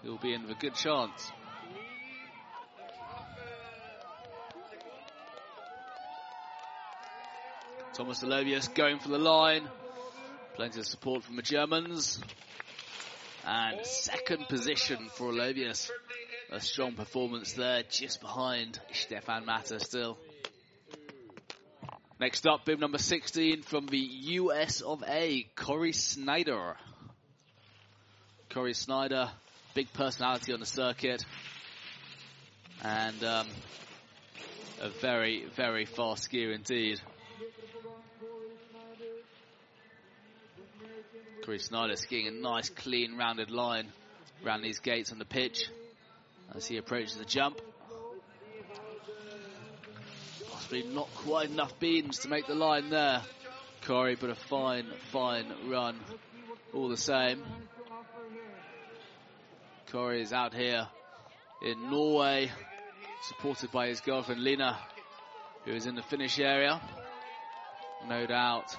he'll 0.04 0.20
be 0.20 0.36
in 0.36 0.44
with 0.44 0.52
a 0.52 0.60
good 0.60 0.76
chance. 0.76 1.32
Thomas 7.96 8.24
Olovius 8.24 8.72
going 8.76 9.00
for 9.00 9.10
the 9.10 9.18
line. 9.18 9.68
Plenty 10.54 10.82
of 10.82 10.86
support 10.86 11.24
from 11.24 11.36
the 11.36 11.42
Germans. 11.42 12.20
And 13.44 13.84
second 13.88 14.48
position 14.48 15.10
for 15.16 15.32
Olovius. 15.32 15.90
A 16.52 16.62
strong 16.62 16.94
performance 16.94 17.54
there, 17.54 17.82
just 17.90 18.22
behind 18.22 18.80
Stefan 18.94 19.48
Matter 19.48 19.80
still. 19.80 20.20
Next 22.20 22.46
up, 22.46 22.66
bib 22.66 22.80
number 22.80 23.00
16 23.00 23.64
from 23.64 23.88
the 23.88 23.98
US 23.98 24.82
of 24.82 25.04
A, 25.08 25.48
Corey 25.56 25.94
Snyder. 25.94 26.78
Corey 28.54 28.74
Snyder, 28.74 29.30
big 29.74 29.94
personality 29.94 30.52
on 30.52 30.60
the 30.60 30.66
circuit. 30.66 31.24
And 32.84 33.24
um, 33.24 33.48
a 34.82 34.90
very, 34.90 35.46
very 35.56 35.86
fast 35.86 36.30
skier 36.30 36.54
indeed. 36.54 37.00
Chris 41.44 41.66
Snyder 41.66 41.96
skiing 41.96 42.28
a 42.28 42.32
nice, 42.32 42.70
clean, 42.70 43.16
rounded 43.18 43.52
line 43.52 43.88
around 44.46 44.64
these 44.64 44.80
gates 44.80 45.14
on 45.14 45.20
the 45.20 45.26
pitch 45.26 45.70
as 46.54 46.66
he 46.68 46.76
approaches 46.76 47.16
the 47.16 47.26
jump. 47.26 47.62
Possibly 50.52 50.84
not 50.84 51.08
quite 51.16 51.50
enough 51.50 51.80
beans 51.80 52.20
to 52.20 52.28
make 52.28 52.48
the 52.48 52.56
line 52.56 52.90
there, 52.90 53.22
Corey, 53.86 54.18
but 54.20 54.30
a 54.30 54.36
fine, 54.36 54.88
fine 55.12 55.46
run 55.70 55.96
all 56.74 56.90
the 56.90 56.98
same. 56.98 57.42
Corey 59.92 60.22
is 60.22 60.32
out 60.32 60.54
here 60.54 60.88
in 61.62 61.90
Norway, 61.92 62.50
supported 63.24 63.72
by 63.74 63.88
his 63.88 64.00
girlfriend 64.00 64.42
Lina, 64.42 64.80
who 65.66 65.74
is 65.74 65.86
in 65.86 65.96
the 65.96 66.02
finish 66.04 66.40
area. 66.40 66.82
No 68.08 68.26
doubt 68.26 68.74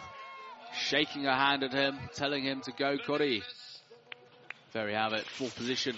shaking 0.75 1.25
her 1.25 1.35
hand 1.35 1.65
at 1.65 1.73
him, 1.75 1.99
telling 2.15 2.45
him 2.45 2.63
to 2.63 2.73
go, 2.73 2.97
Corey. 2.97 3.43
There 4.73 4.87
we 4.87 4.95
have 4.95 5.13
it, 5.13 5.27
fourth 5.27 5.55
position 5.55 5.97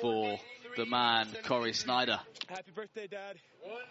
for 0.00 0.38
the 0.76 0.86
man, 0.86 1.26
Corey 1.44 1.72
Snyder. 1.72 2.20
Happy 2.48 2.70
birthday, 2.72 3.08
Dad. 3.08 3.36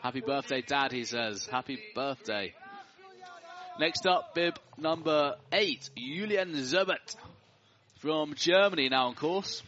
Happy 0.01 0.21
birthday, 0.21 0.61
Dad, 0.61 0.93
he 0.93 1.03
says. 1.03 1.47
Happy 1.47 1.79
birthday. 1.93 2.53
Next 3.77 4.07
up, 4.07 4.33
bib 4.33 4.57
number 4.77 5.35
eight, 5.51 5.89
Julian 5.97 6.53
Zerbert 6.53 7.17
from 7.97 8.35
Germany 8.35 8.87
now 8.87 9.07
on 9.07 9.15
course. 9.15 9.61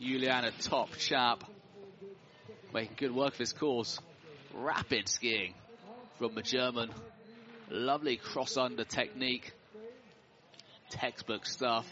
Julian, 0.00 0.44
a 0.44 0.50
top 0.50 0.90
chap, 0.96 1.44
making 2.72 2.96
good 2.98 3.14
work 3.14 3.34
of 3.34 3.38
his 3.38 3.52
course. 3.52 3.98
Rapid 4.52 5.08
skiing 5.08 5.54
from 6.18 6.34
the 6.34 6.42
German. 6.42 6.90
Lovely 7.70 8.16
cross 8.16 8.56
under 8.56 8.84
technique. 8.84 9.52
Textbook 10.90 11.46
stuff. 11.46 11.86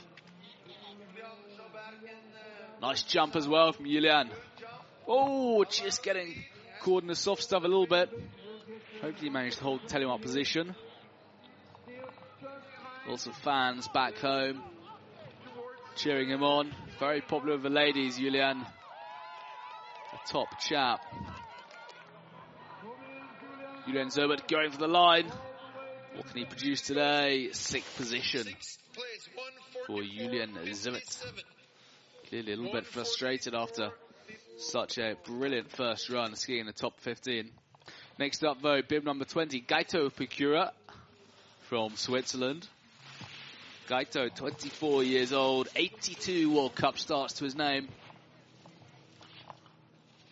Nice 2.81 3.03
jump 3.05 3.37
as 3.37 3.49
well 3.49 3.73
from 3.73 3.87
Julian. 3.87 4.31
Oh, 5.07 5.65
just 5.65 6.03
getting 6.03 6.45
caught 6.83 7.03
in 7.03 7.09
the 7.09 7.15
soft 7.15 7.43
stuff 7.43 7.63
a 7.65 7.67
little 7.67 7.87
bit. 7.87 8.11
Hopefully 9.01 9.31
managed 9.31 9.59
to 9.59 9.65
hold 9.65 9.83
Telemark 9.87 10.23
position. 10.23 10.75
Lots 13.09 13.27
of 13.27 13.35
fans 13.37 13.89
back 13.89 14.17
home 14.19 14.63
cheering 15.97 16.29
him 16.29 16.43
on. 16.43 16.73
Very 17.03 17.21
popular 17.21 17.55
with 17.55 17.65
the 17.65 17.69
ladies, 17.69 18.17
Julian. 18.17 18.59
A 18.61 20.29
top 20.29 20.61
chap. 20.61 21.01
Julian 23.85 24.07
Zerbert 24.07 24.47
going 24.47 24.71
for 24.71 24.79
the 24.79 24.87
line. 24.87 25.27
What 26.15 26.29
can 26.29 26.37
he 26.37 26.45
produce 26.45 26.81
today? 26.81 27.49
Sixth 27.51 27.97
position 27.97 28.47
for 29.89 30.01
Julian 30.01 30.57
Zerbert. 30.67 31.27
Clearly 32.29 32.53
a 32.53 32.57
little 32.57 32.73
bit 32.73 32.87
frustrated 32.87 33.53
after 33.53 33.91
such 34.59 34.99
a 34.99 35.17
brilliant 35.25 35.73
first 35.73 36.09
run 36.09 36.37
skiing 36.37 36.61
in 36.61 36.67
the 36.67 36.73
top 36.73 37.01
15. 37.01 37.51
Next 38.21 38.45
up 38.45 38.63
though, 38.63 38.81
bib 38.81 39.03
number 39.03 39.25
20, 39.25 39.61
Gaito 39.63 40.09
Picura 40.09 40.71
from 41.63 41.97
Switzerland. 41.97 42.69
Gaito, 43.93 44.35
24 44.35 45.05
years 45.05 45.35
old, 45.35 45.69
82 45.77 46.51
World 46.51 46.75
Cup 46.75 46.97
starts 46.97 47.35
to 47.35 47.45
his 47.45 47.55
name. 47.55 47.89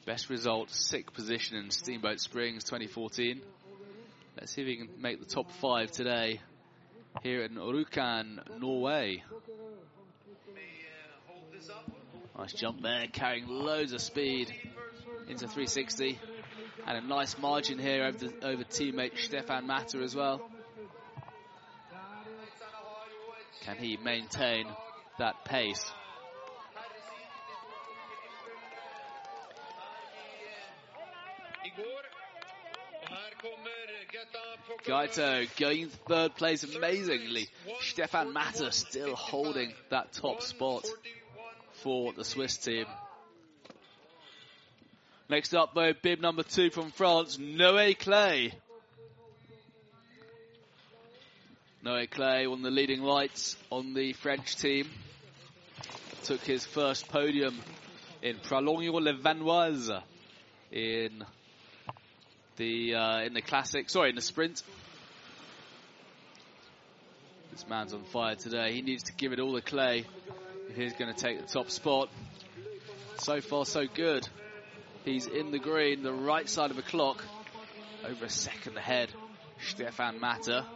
Best 0.06 0.30
result, 0.30 0.70
sixth 0.70 1.12
position 1.12 1.58
in 1.58 1.70
Steamboat 1.70 2.20
Springs 2.20 2.64
2014. 2.64 3.38
Let's 4.38 4.52
see 4.52 4.62
if 4.62 4.66
he 4.66 4.76
can 4.76 4.88
make 4.98 5.20
the 5.20 5.26
top 5.26 5.50
five 5.60 5.92
today 5.92 6.40
here 7.22 7.42
in 7.42 7.56
Rjukan, 7.56 8.58
Norway. 8.58 9.22
Nice 12.38 12.54
jump 12.54 12.80
there, 12.80 13.08
carrying 13.12 13.46
loads 13.46 13.92
of 13.92 14.00
speed 14.00 14.50
into 15.28 15.40
360. 15.40 16.18
And 16.86 16.96
a 16.96 17.06
nice 17.06 17.36
margin 17.36 17.78
here 17.78 18.06
over, 18.06 18.16
the, 18.16 18.32
over 18.42 18.64
teammate 18.64 19.18
Stefan 19.18 19.66
Matter 19.66 20.02
as 20.02 20.16
well. 20.16 20.50
Can 23.62 23.76
he 23.76 23.96
maintain 23.96 24.66
that 25.18 25.44
pace? 25.44 25.92
Gaito 34.86 35.46
going 35.58 35.88
third 36.08 36.34
place 36.36 36.64
amazingly. 36.64 37.48
Stefan 37.80 38.32
Matter 38.32 38.70
still 38.70 39.14
holding 39.14 39.72
that 39.90 40.12
top 40.12 40.42
spot 40.42 40.86
for 41.82 42.12
the 42.12 42.24
Swiss 42.24 42.56
team. 42.56 42.86
Next 45.28 45.54
up 45.54 45.74
though, 45.74 45.92
bib 45.92 46.20
number 46.20 46.42
two 46.42 46.70
from 46.70 46.90
France, 46.90 47.36
Noé 47.36 47.96
Claye. 47.98 48.52
Noé 51.84 52.10
Claye, 52.10 52.46
one 52.46 52.58
of 52.58 52.64
the 52.64 52.70
leading 52.70 53.00
lights 53.00 53.56
on 53.70 53.94
the 53.94 54.12
French 54.12 54.56
team. 54.56 54.86
Took 56.24 56.42
his 56.42 56.66
first 56.66 57.08
podium 57.08 57.58
in 58.20 58.36
Pralognan-la-Vanoise 58.36 60.02
in 60.70 61.24
the 62.56 62.94
uh, 62.94 63.20
in 63.22 63.32
the 63.32 63.40
classic, 63.40 63.88
sorry, 63.88 64.10
in 64.10 64.14
the 64.14 64.20
sprint. 64.20 64.62
This 67.52 67.66
man's 67.66 67.94
on 67.94 68.04
fire 68.04 68.34
today. 68.34 68.74
He 68.74 68.82
needs 68.82 69.04
to 69.04 69.14
give 69.14 69.32
it 69.32 69.40
all 69.40 69.54
to 69.54 69.62
Clay 69.62 70.04
if 70.68 70.76
he's 70.76 70.92
going 70.92 71.14
to 71.14 71.18
take 71.18 71.40
the 71.40 71.50
top 71.50 71.70
spot. 71.70 72.10
So 73.20 73.40
far, 73.40 73.64
so 73.64 73.86
good. 73.86 74.28
He's 75.06 75.26
in 75.26 75.50
the 75.50 75.58
green, 75.58 76.02
the 76.02 76.12
right 76.12 76.46
side 76.46 76.70
of 76.70 76.76
the 76.76 76.82
clock, 76.82 77.24
over 78.06 78.26
a 78.26 78.30
second 78.30 78.76
ahead. 78.76 79.08
Stefan 79.62 80.20
Matter. 80.20 80.66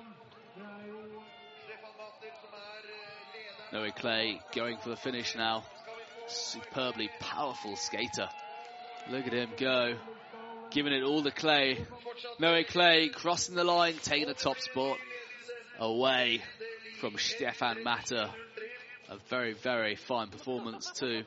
Noé 3.74 3.92
Claye 3.92 4.40
going 4.54 4.76
for 4.78 4.90
the 4.90 4.96
finish 4.96 5.34
now. 5.34 5.64
Superbly 6.28 7.10
powerful 7.18 7.74
skater. 7.74 8.28
Look 9.10 9.26
at 9.26 9.32
him 9.32 9.50
go. 9.58 9.96
Giving 10.70 10.92
it 10.92 11.02
all 11.02 11.24
to 11.24 11.32
Clay. 11.32 11.84
Noé 12.40 12.64
Claye 12.66 13.08
crossing 13.12 13.56
the 13.56 13.64
line, 13.64 13.96
taking 14.00 14.28
the 14.28 14.34
top 14.34 14.60
spot 14.60 14.96
away 15.80 16.40
from 17.00 17.18
Stefan 17.18 17.82
Matter. 17.82 18.30
A 19.10 19.16
very, 19.28 19.54
very 19.54 19.96
fine 19.96 20.28
performance 20.28 20.90
too. 20.92 21.24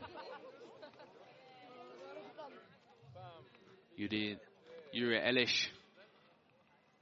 Yuri 3.97 4.39
Elish 4.93 5.67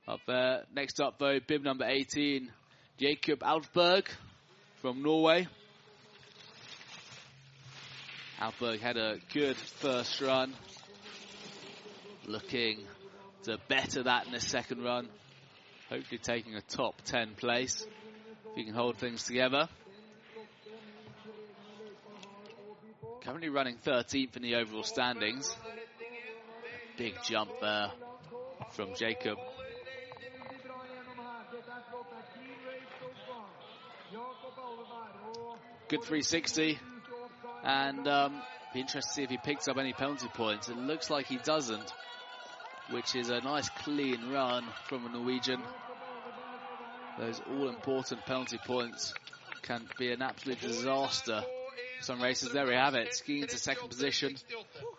up 0.08 0.22
there. 0.26 0.64
Next 0.74 1.00
up, 1.00 1.20
though, 1.20 1.40
bib 1.46 1.64
number 1.64 1.86
18, 1.86 2.52
Jacob 2.98 3.40
Alfberg 3.40 4.08
from 4.86 5.02
Norway. 5.02 5.48
Alberg 8.40 8.80
had 8.82 8.98
a 8.98 9.18
good 9.34 9.58
first 9.58 10.22
run. 10.22 10.54
Looking 12.28 12.82
to 13.46 13.58
better 13.68 14.04
that 14.04 14.28
in 14.28 14.34
the 14.34 14.40
second 14.40 14.84
run. 14.84 15.10
Hopefully 15.90 16.20
taking 16.20 16.54
a 16.54 16.62
top 16.62 17.02
10 17.06 17.34
place. 17.34 17.84
If 18.52 18.56
he 18.58 18.64
can 18.64 18.76
hold 18.76 19.00
things 19.00 19.24
together. 19.24 19.68
Currently 23.24 23.50
running 23.50 23.78
13th 23.78 24.36
in 24.38 24.44
the 24.44 24.54
overall 24.54 24.84
standings. 24.84 25.50
A 26.94 26.98
big 27.00 27.16
jump 27.24 27.50
there 27.60 27.90
from 28.74 28.94
Jakob. 28.94 29.40
Good 35.88 36.02
360. 36.02 36.80
And 37.64 38.08
um, 38.08 38.42
be 38.74 38.80
interested 38.80 39.08
to 39.08 39.14
see 39.14 39.24
if 39.24 39.30
he 39.30 39.38
picks 39.38 39.68
up 39.68 39.78
any 39.78 39.94
penalty 39.94 40.28
points. 40.34 40.68
It 40.68 40.78
looks 40.78 41.12
like 41.12 41.28
he 41.28 41.38
doesn't, 41.38 41.94
which 42.90 43.16
is 43.16 43.30
a 43.30 43.40
nice 43.42 43.70
clean 43.70 44.32
run 44.32 44.66
from 44.86 45.06
a 45.06 45.10
Norwegian. 45.10 45.62
Those 47.20 47.40
all-important 47.48 48.26
penalty 48.26 48.58
points 48.66 49.14
can 49.62 49.88
be 50.00 50.12
an 50.12 50.24
absolute 50.24 50.60
disaster. 50.60 51.44
Some 52.02 52.20
races, 52.20 52.52
there 52.52 52.66
we 52.66 52.74
have 52.74 52.96
it. 52.96 53.14
Skiing 53.14 53.44
into 53.44 53.58
second 53.58 53.88
position 53.90 54.36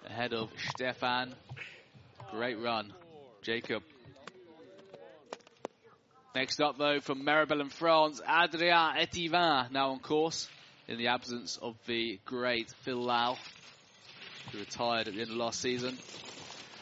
ahead 0.06 0.32
of 0.32 0.50
Stefan. 0.70 1.34
Great 2.30 2.60
run, 2.60 2.92
Jacob. 3.42 3.82
Next 6.34 6.60
up, 6.60 6.78
though, 6.78 7.00
from 7.00 7.24
Meribel 7.24 7.60
in 7.60 7.70
France, 7.70 8.20
Adrien 8.22 8.96
Etivin 8.98 9.72
now 9.72 9.90
on 9.90 9.98
course 9.98 10.48
in 10.88 10.98
the 10.98 11.08
absence 11.08 11.58
of 11.60 11.74
the 11.86 12.18
great 12.24 12.70
Phil 12.82 13.02
Lau, 13.02 13.36
who 14.52 14.58
retired 14.58 15.08
at 15.08 15.14
the 15.14 15.20
end 15.20 15.30
of 15.30 15.36
last 15.36 15.60
season. 15.60 15.98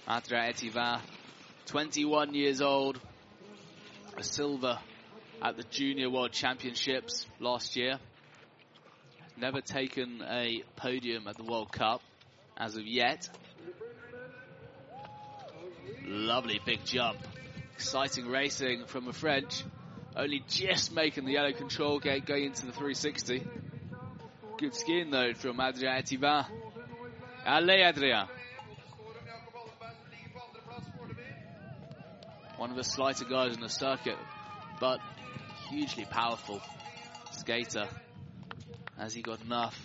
Adrien 0.08 0.52
Etivin, 0.52 1.00
21 1.66 2.34
years 2.34 2.60
old, 2.60 3.00
a 4.16 4.22
silver 4.22 4.78
at 5.40 5.56
the 5.56 5.62
Junior 5.64 6.10
World 6.10 6.32
Championships 6.32 7.26
last 7.40 7.76
year. 7.76 7.98
Never 9.36 9.60
taken 9.60 10.22
a 10.22 10.62
podium 10.76 11.26
at 11.26 11.36
the 11.36 11.44
World 11.44 11.72
Cup 11.72 12.02
as 12.56 12.76
of 12.76 12.86
yet. 12.86 13.28
Lovely 16.06 16.60
big 16.64 16.84
jump. 16.84 17.18
Exciting 17.74 18.26
racing 18.26 18.84
from 18.86 19.06
the 19.06 19.12
French. 19.12 19.64
Only 20.14 20.44
just 20.46 20.92
making 20.94 21.24
the 21.24 21.32
yellow 21.32 21.52
control 21.52 21.98
gate 21.98 22.26
going 22.26 22.44
into 22.44 22.66
the 22.66 22.72
360. 22.72 23.42
Good 24.64 24.74
skiing 24.76 25.10
though 25.10 25.34
from 25.34 25.60
Adrien 25.60 26.02
Etivin. 26.02 26.46
Allez 27.44 27.82
Adrien. 27.86 28.26
One 32.56 32.70
of 32.70 32.76
the 32.76 32.82
slighter 32.82 33.26
guys 33.26 33.54
in 33.54 33.60
the 33.60 33.68
circuit, 33.68 34.16
but 34.80 35.00
hugely 35.68 36.06
powerful 36.06 36.62
skater. 37.32 37.86
Has 38.96 39.12
he 39.12 39.20
got 39.20 39.42
enough? 39.42 39.78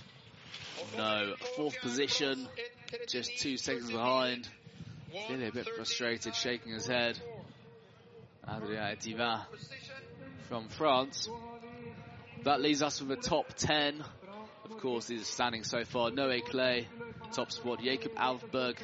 No. 0.96 1.34
Fourth 1.58 1.78
position, 1.82 2.48
just 3.10 3.38
two 3.40 3.58
seconds 3.58 3.92
behind. 3.92 4.48
Clearly 5.28 5.48
a 5.48 5.52
bit 5.52 5.68
frustrated, 5.76 6.34
shaking 6.34 6.72
his 6.72 6.88
head. 6.88 7.20
Adrien 8.48 8.96
Etivin 8.96 9.42
from 10.48 10.70
France. 10.70 11.28
That 12.46 12.62
leaves 12.62 12.82
us 12.82 13.02
with 13.02 13.10
the 13.10 13.30
top 13.30 13.54
10. 13.58 14.06
Of 14.70 14.78
course, 14.78 15.10
are 15.10 15.18
standing 15.24 15.64
so 15.64 15.84
far. 15.84 16.12
Noe 16.12 16.40
Claye, 16.42 16.86
top 17.34 17.52
spot. 17.52 17.80
Jakob 17.84 18.14
Alfberg 18.16 18.78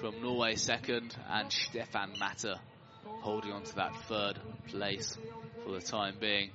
from 0.00 0.20
Norway, 0.22 0.54
second. 0.56 1.16
And 1.30 1.50
Stefan 1.50 2.18
Matter 2.18 2.56
holding 3.04 3.52
on 3.52 3.62
to 3.64 3.74
that 3.76 3.96
third 4.08 4.38
place 4.68 5.16
for 5.64 5.72
the 5.72 5.80
time 5.80 6.16
being. 6.20 6.50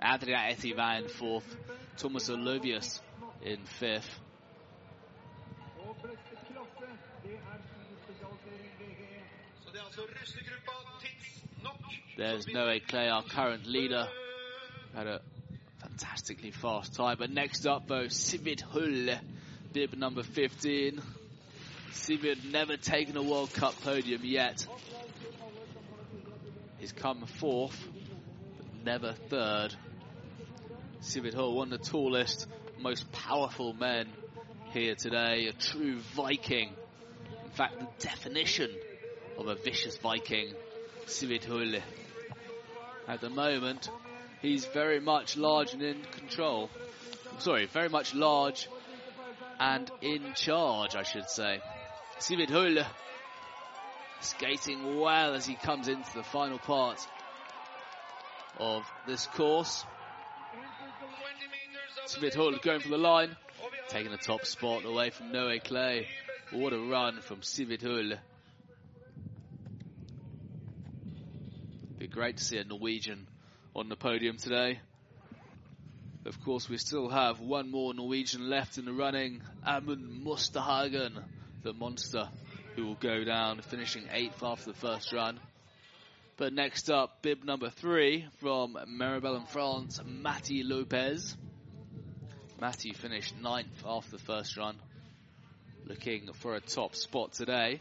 Adrien 0.00 0.54
Etivin 0.54 1.02
in 1.02 1.08
fourth. 1.08 1.56
Thomas 1.96 2.28
Olovius 2.28 3.00
in 3.42 3.64
fifth. 3.64 4.20
There's 12.16 12.46
Noe 12.46 12.78
Claye, 12.86 13.10
our 13.10 13.22
current 13.22 13.66
leader. 13.66 14.06
Had 14.94 15.06
a 15.06 15.20
fantastically 15.94 16.50
fast 16.50 16.94
time. 16.94 17.16
But 17.18 17.30
next 17.30 17.66
up, 17.66 17.86
though, 17.86 18.06
Sivid 18.06 18.60
Hull, 18.60 19.16
bib 19.72 19.94
number 19.96 20.22
15. 20.22 21.00
Sivid 21.92 22.50
never 22.50 22.76
taken 22.76 23.16
a 23.16 23.22
World 23.22 23.52
Cup 23.52 23.80
podium 23.82 24.22
yet. 24.24 24.66
He's 26.78 26.90
come 26.90 27.24
fourth, 27.26 27.78
but 28.56 28.84
never 28.84 29.12
third. 29.12 29.74
Sivid 31.00 31.34
Hull, 31.34 31.54
one 31.54 31.72
of 31.72 31.80
the 31.80 31.90
tallest, 31.90 32.48
most 32.80 33.10
powerful 33.12 33.72
men 33.72 34.08
here 34.72 34.96
today. 34.96 35.46
A 35.46 35.52
true 35.52 35.98
Viking. 36.16 36.72
In 37.44 37.50
fact, 37.50 37.78
the 37.78 37.86
definition 38.00 38.70
of 39.38 39.46
a 39.46 39.54
vicious 39.54 39.96
Viking. 39.98 40.54
Sivid 41.06 41.44
Hull. 41.44 41.76
At 43.06 43.20
the 43.20 43.30
moment, 43.30 43.90
he's 44.44 44.66
very 44.66 45.00
much 45.00 45.38
large 45.38 45.72
and 45.72 45.82
in 45.82 46.02
control. 46.02 46.68
Sorry, 47.38 47.64
very 47.66 47.88
much 47.88 48.14
large 48.14 48.68
and 49.58 49.90
in 50.02 50.34
charge, 50.34 50.94
I 50.94 51.02
should 51.02 51.30
say. 51.30 51.60
Sivid 52.18 52.50
Hull 52.50 52.84
skating 54.20 55.00
well 55.00 55.34
as 55.34 55.46
he 55.46 55.54
comes 55.54 55.88
into 55.88 56.12
the 56.14 56.22
final 56.22 56.58
part 56.58 57.00
of 58.58 58.84
this 59.06 59.26
course. 59.28 59.84
Sivid 62.06 62.34
Hull 62.34 62.52
going 62.62 62.80
for 62.80 62.90
the 62.90 62.98
line, 62.98 63.34
taking 63.88 64.12
the 64.12 64.18
top 64.18 64.44
spot 64.44 64.84
away 64.84 65.08
from 65.08 65.32
Noe 65.32 65.58
Claye. 65.58 66.06
What 66.52 66.74
a 66.74 66.78
run 66.78 67.22
from 67.22 67.40
Sivid 67.40 67.82
Hull. 67.82 68.18
Be 71.98 72.06
great 72.06 72.36
to 72.36 72.44
see 72.44 72.58
a 72.58 72.64
Norwegian 72.64 73.26
on 73.74 73.88
the 73.88 73.96
podium 73.96 74.36
today. 74.36 74.78
Of 76.26 76.40
course, 76.42 76.68
we 76.68 76.78
still 76.78 77.08
have 77.08 77.40
one 77.40 77.70
more 77.70 77.92
Norwegian 77.92 78.48
left 78.48 78.78
in 78.78 78.84
the 78.84 78.92
running, 78.92 79.42
Amund 79.66 80.22
Mustahagen, 80.24 81.22
the 81.62 81.72
monster, 81.72 82.28
who 82.76 82.86
will 82.86 82.94
go 82.94 83.24
down, 83.24 83.60
finishing 83.60 84.04
eighth 84.12 84.42
after 84.42 84.72
the 84.72 84.78
first 84.78 85.12
run. 85.12 85.38
But 86.36 86.52
next 86.52 86.90
up, 86.90 87.20
bib 87.22 87.44
number 87.44 87.68
three 87.68 88.26
from 88.40 88.76
Meribel 88.88 89.36
in 89.36 89.46
France, 89.46 90.00
Matty 90.04 90.62
Lopez. 90.62 91.36
Matty 92.60 92.92
finished 92.92 93.34
ninth 93.40 93.84
after 93.84 94.12
the 94.12 94.22
first 94.22 94.56
run, 94.56 94.76
looking 95.84 96.32
for 96.32 96.54
a 96.54 96.60
top 96.60 96.94
spot 96.94 97.32
today. 97.32 97.80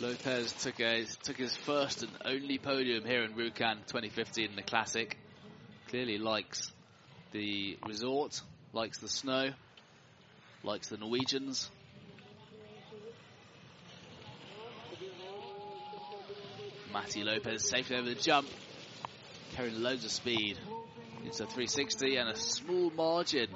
Lopez 0.00 0.52
took, 0.52 0.78
a, 0.78 1.04
took 1.24 1.36
his 1.36 1.56
first 1.56 2.04
and 2.04 2.12
only 2.24 2.56
podium 2.56 3.04
here 3.04 3.24
in 3.24 3.32
Rjukan 3.32 3.84
2015 3.88 4.50
in 4.50 4.54
the 4.54 4.62
Classic. 4.62 5.18
Clearly 5.88 6.18
likes 6.18 6.70
the 7.32 7.76
resort, 7.84 8.40
likes 8.72 8.98
the 8.98 9.08
snow, 9.08 9.50
likes 10.62 10.88
the 10.88 10.98
Norwegians. 10.98 11.68
Matty 16.92 17.24
Lopez 17.24 17.68
safely 17.68 17.96
over 17.96 18.08
the 18.08 18.14
jump, 18.14 18.46
carrying 19.56 19.82
loads 19.82 20.04
of 20.04 20.12
speed. 20.12 20.58
It's 21.24 21.40
a 21.40 21.46
360 21.46 22.16
and 22.16 22.28
a 22.28 22.36
small 22.36 22.90
margin. 22.90 23.48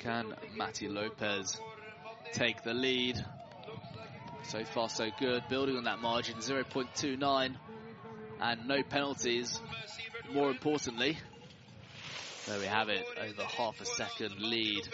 Can 0.00 0.34
Matty 0.56 0.88
Lopez 0.88 1.60
take 2.32 2.62
the 2.62 2.74
lead. 2.74 3.24
So 4.44 4.64
far, 4.64 4.88
so 4.88 5.08
good. 5.18 5.42
Building 5.48 5.76
on 5.76 5.84
that 5.84 6.00
margin, 6.00 6.36
0.29, 6.36 7.56
and 8.40 8.68
no 8.68 8.82
penalties. 8.82 9.60
More 10.32 10.50
importantly, 10.50 11.18
there 12.46 12.58
we 12.58 12.66
have 12.66 12.88
it, 12.88 13.04
over 13.20 13.42
half 13.42 13.80
a 13.80 13.84
second 13.84 14.38
lead 14.38 14.88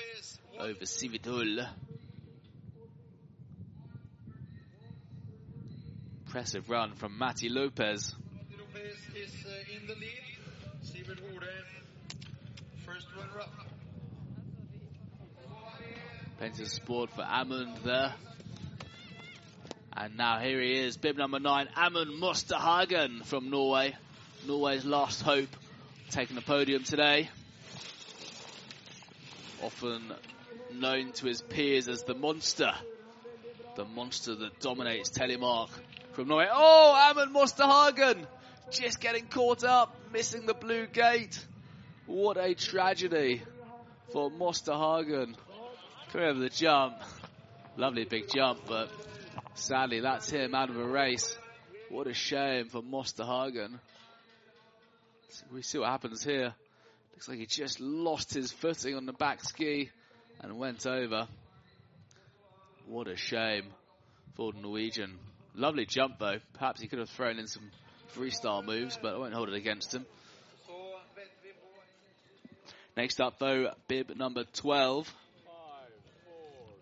over 0.59 0.85
Sivid 0.87 1.25
Hull. 1.27 1.67
Impressive 6.27 6.71
run 6.71 6.95
from 6.95 7.19
Matty 7.19 7.49
Lopez. 7.49 8.15
First 12.87 13.07
runner 13.17 13.41
up. 13.41 13.72
Plenty 16.43 16.65
of 16.65 16.71
sport 16.71 17.11
for 17.11 17.23
Amund 17.23 17.85
there. 17.85 18.13
And 19.97 20.17
now 20.17 20.41
here 20.41 20.61
he 20.61 20.77
is, 20.77 20.97
bib 20.97 21.17
number 21.17 21.39
nine, 21.39 21.69
Amund 21.77 22.19
Musterhagen 22.19 23.25
from 23.25 23.49
Norway. 23.49 23.95
Norway's 24.49 24.85
last 24.85 25.23
hope, 25.23 25.51
taking 26.11 26.35
the 26.35 26.43
podium 26.43 26.83
today. 26.83 27.31
Often 29.63 30.03
known 30.75 31.13
to 31.13 31.27
his 31.27 31.41
peers 31.43 31.87
as 31.87 32.03
the 32.03 32.15
monster. 32.17 32.73
The 33.77 33.85
monster 33.85 34.35
that 34.35 34.59
dominates 34.59 35.11
Telemark 35.11 35.69
from 36.11 36.27
Norway. 36.27 36.49
Oh, 36.53 37.13
Amund 37.15 37.33
Musterhagen! 37.33 38.27
Just 38.73 38.99
getting 38.99 39.27
caught 39.27 39.63
up, 39.63 39.95
missing 40.13 40.47
the 40.47 40.55
blue 40.55 40.89
gate. 40.89 41.39
What 42.07 42.37
a 42.37 42.57
tragedy 42.57 43.43
for 44.13 44.29
Mosterhagen. 44.29 45.37
Coming 46.13 46.29
over 46.29 46.41
the 46.41 46.51
jump. 46.51 46.97
Lovely 47.79 48.05
big 48.05 48.29
jump, 48.29 48.61
but 48.69 48.91
sadly 49.55 50.01
that's 50.01 50.29
him 50.29 50.55
out 50.55 50.69
of 50.69 50.77
a 50.77 50.85
race. 50.85 51.39
What 51.89 52.07
a 52.07 52.13
shame 52.13 52.69
for 52.69 52.83
Mosterhagen. 52.83 53.79
We 55.51 55.63
see 55.63 55.79
what 55.79 55.89
happens 55.89 56.23
here. 56.23 56.53
Looks 57.15 57.29
like 57.31 57.39
he 57.39 57.47
just 57.47 57.81
lost 57.81 58.35
his 58.35 58.53
footing 58.53 58.95
on 58.95 59.07
the 59.07 59.15
back 59.15 59.43
ski 59.43 59.89
and 60.43 60.59
went 60.59 60.87
over. 60.87 61.29
What 62.87 63.09
a 63.09 63.17
shame 63.17 63.69
for 64.35 64.53
the 64.53 64.61
Norwegian. 64.61 65.19
Lovely 65.55 65.87
jump 65.87 66.19
though. 66.19 66.41
Perhaps 66.53 66.83
he 66.83 66.89
could 66.89 66.99
have 66.99 67.09
thrown 67.09 67.39
in 67.39 67.47
some 67.47 67.71
freestyle 68.15 68.63
moves, 68.63 68.99
but 69.01 69.15
I 69.15 69.17
won't 69.17 69.33
hold 69.33 69.49
it 69.49 69.55
against 69.55 69.95
him. 69.95 70.05
Next 72.99 73.19
up 73.19 73.39
though, 73.39 73.71
bib 73.89 74.15
number 74.15 74.45
12. 74.53 75.11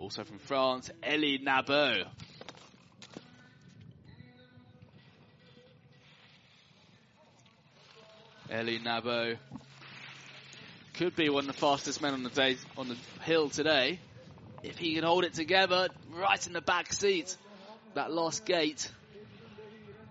Also 0.01 0.25
from 0.25 0.39
France, 0.39 0.91
Elie 1.03 1.39
Nabot. 1.43 2.07
Elie 8.51 8.79
Nabot 8.79 9.37
could 10.95 11.15
be 11.15 11.29
one 11.29 11.47
of 11.47 11.55
the 11.55 11.61
fastest 11.61 12.01
men 12.01 12.15
on 12.15 12.23
the 12.23 12.31
day 12.31 12.57
on 12.79 12.89
the 12.89 12.97
hill 13.23 13.51
today. 13.51 14.01
If 14.63 14.79
he 14.79 14.95
can 14.95 15.05
hold 15.05 15.25
it 15.25 15.35
together, 15.35 15.89
right 16.15 16.47
in 16.47 16.55
the 16.55 16.63
back 16.63 16.95
seat, 16.95 17.37
that 17.93 18.11
last 18.11 18.47
gate. 18.47 18.91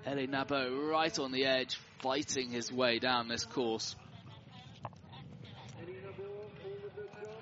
Elie 0.06 0.28
Nabot 0.28 0.72
right 0.92 1.18
on 1.18 1.32
the 1.32 1.46
edge, 1.46 1.80
fighting 1.98 2.52
his 2.52 2.72
way 2.72 3.00
down 3.00 3.28
this 3.28 3.44
course. 3.44 3.96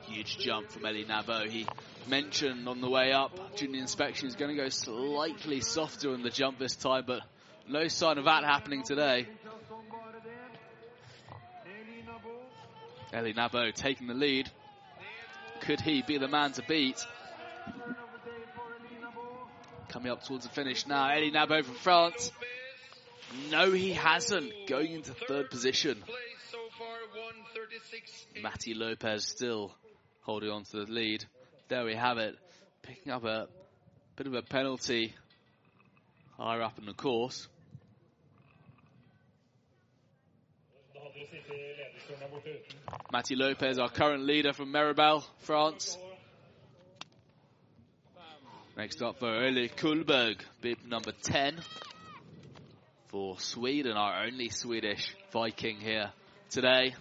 Huge 0.03 0.37
jump 0.37 0.71
from 0.71 0.85
Elie 0.85 1.05
Nabot. 1.05 1.49
He 1.49 1.67
mentioned 2.07 2.67
on 2.67 2.81
the 2.81 2.89
way 2.89 3.11
up 3.11 3.55
during 3.57 3.73
the 3.73 3.79
inspection 3.79 4.27
he's 4.27 4.35
going 4.35 4.55
to 4.55 4.61
go 4.61 4.69
slightly 4.69 5.61
softer 5.61 6.11
on 6.11 6.23
the 6.23 6.29
jump 6.29 6.59
this 6.59 6.75
time, 6.75 7.03
but 7.05 7.21
no 7.67 7.87
sign 7.87 8.17
of 8.17 8.25
that 8.25 8.43
happening 8.43 8.83
today. 8.83 9.27
Elie 13.13 13.33
Nabot 13.33 13.75
taking 13.75 14.07
the 14.07 14.13
lead. 14.13 14.49
Could 15.61 15.81
he 15.81 16.01
be 16.01 16.17
the 16.17 16.27
man 16.27 16.51
to 16.53 16.63
beat? 16.67 17.03
Coming 19.89 20.11
up 20.11 20.23
towards 20.23 20.45
the 20.45 20.51
finish 20.51 20.85
now, 20.85 21.09
Elie 21.09 21.31
Nabot 21.31 21.65
from 21.65 21.75
France. 21.75 22.31
No, 23.49 23.71
he 23.71 23.93
hasn't. 23.93 24.51
Going 24.67 24.93
into 24.93 25.13
third 25.13 25.49
position. 25.49 26.03
Matty 28.41 28.73
Lopez 28.73 29.25
still 29.25 29.73
holding 30.21 30.49
on 30.49 30.63
to 30.65 30.85
the 30.85 30.91
lead. 30.91 31.25
There 31.69 31.83
we 31.83 31.95
have 31.95 32.17
it. 32.17 32.37
Picking 32.81 33.11
up 33.11 33.25
a 33.25 33.47
bit 34.15 34.25
of 34.25 34.33
a 34.33 34.41
penalty 34.41 35.13
higher 36.37 36.61
up 36.61 36.79
in 36.79 36.85
the 36.85 36.93
course. 36.93 37.47
Matty 43.11 43.35
Lopez, 43.35 43.79
our 43.79 43.89
current 43.89 44.23
leader 44.23 44.53
from 44.53 44.71
Meribel, 44.71 45.25
France. 45.39 45.97
Next 48.77 49.01
up 49.01 49.19
for 49.19 49.27
Ole 49.27 49.67
Kullberg, 49.67 50.39
bib 50.61 50.77
number 50.85 51.11
10 51.23 51.59
for 53.07 53.39
Sweden, 53.39 53.97
our 53.97 54.23
only 54.23 54.49
Swedish 54.49 55.13
Viking 55.33 55.81
here 55.81 56.11
today. 56.49 56.93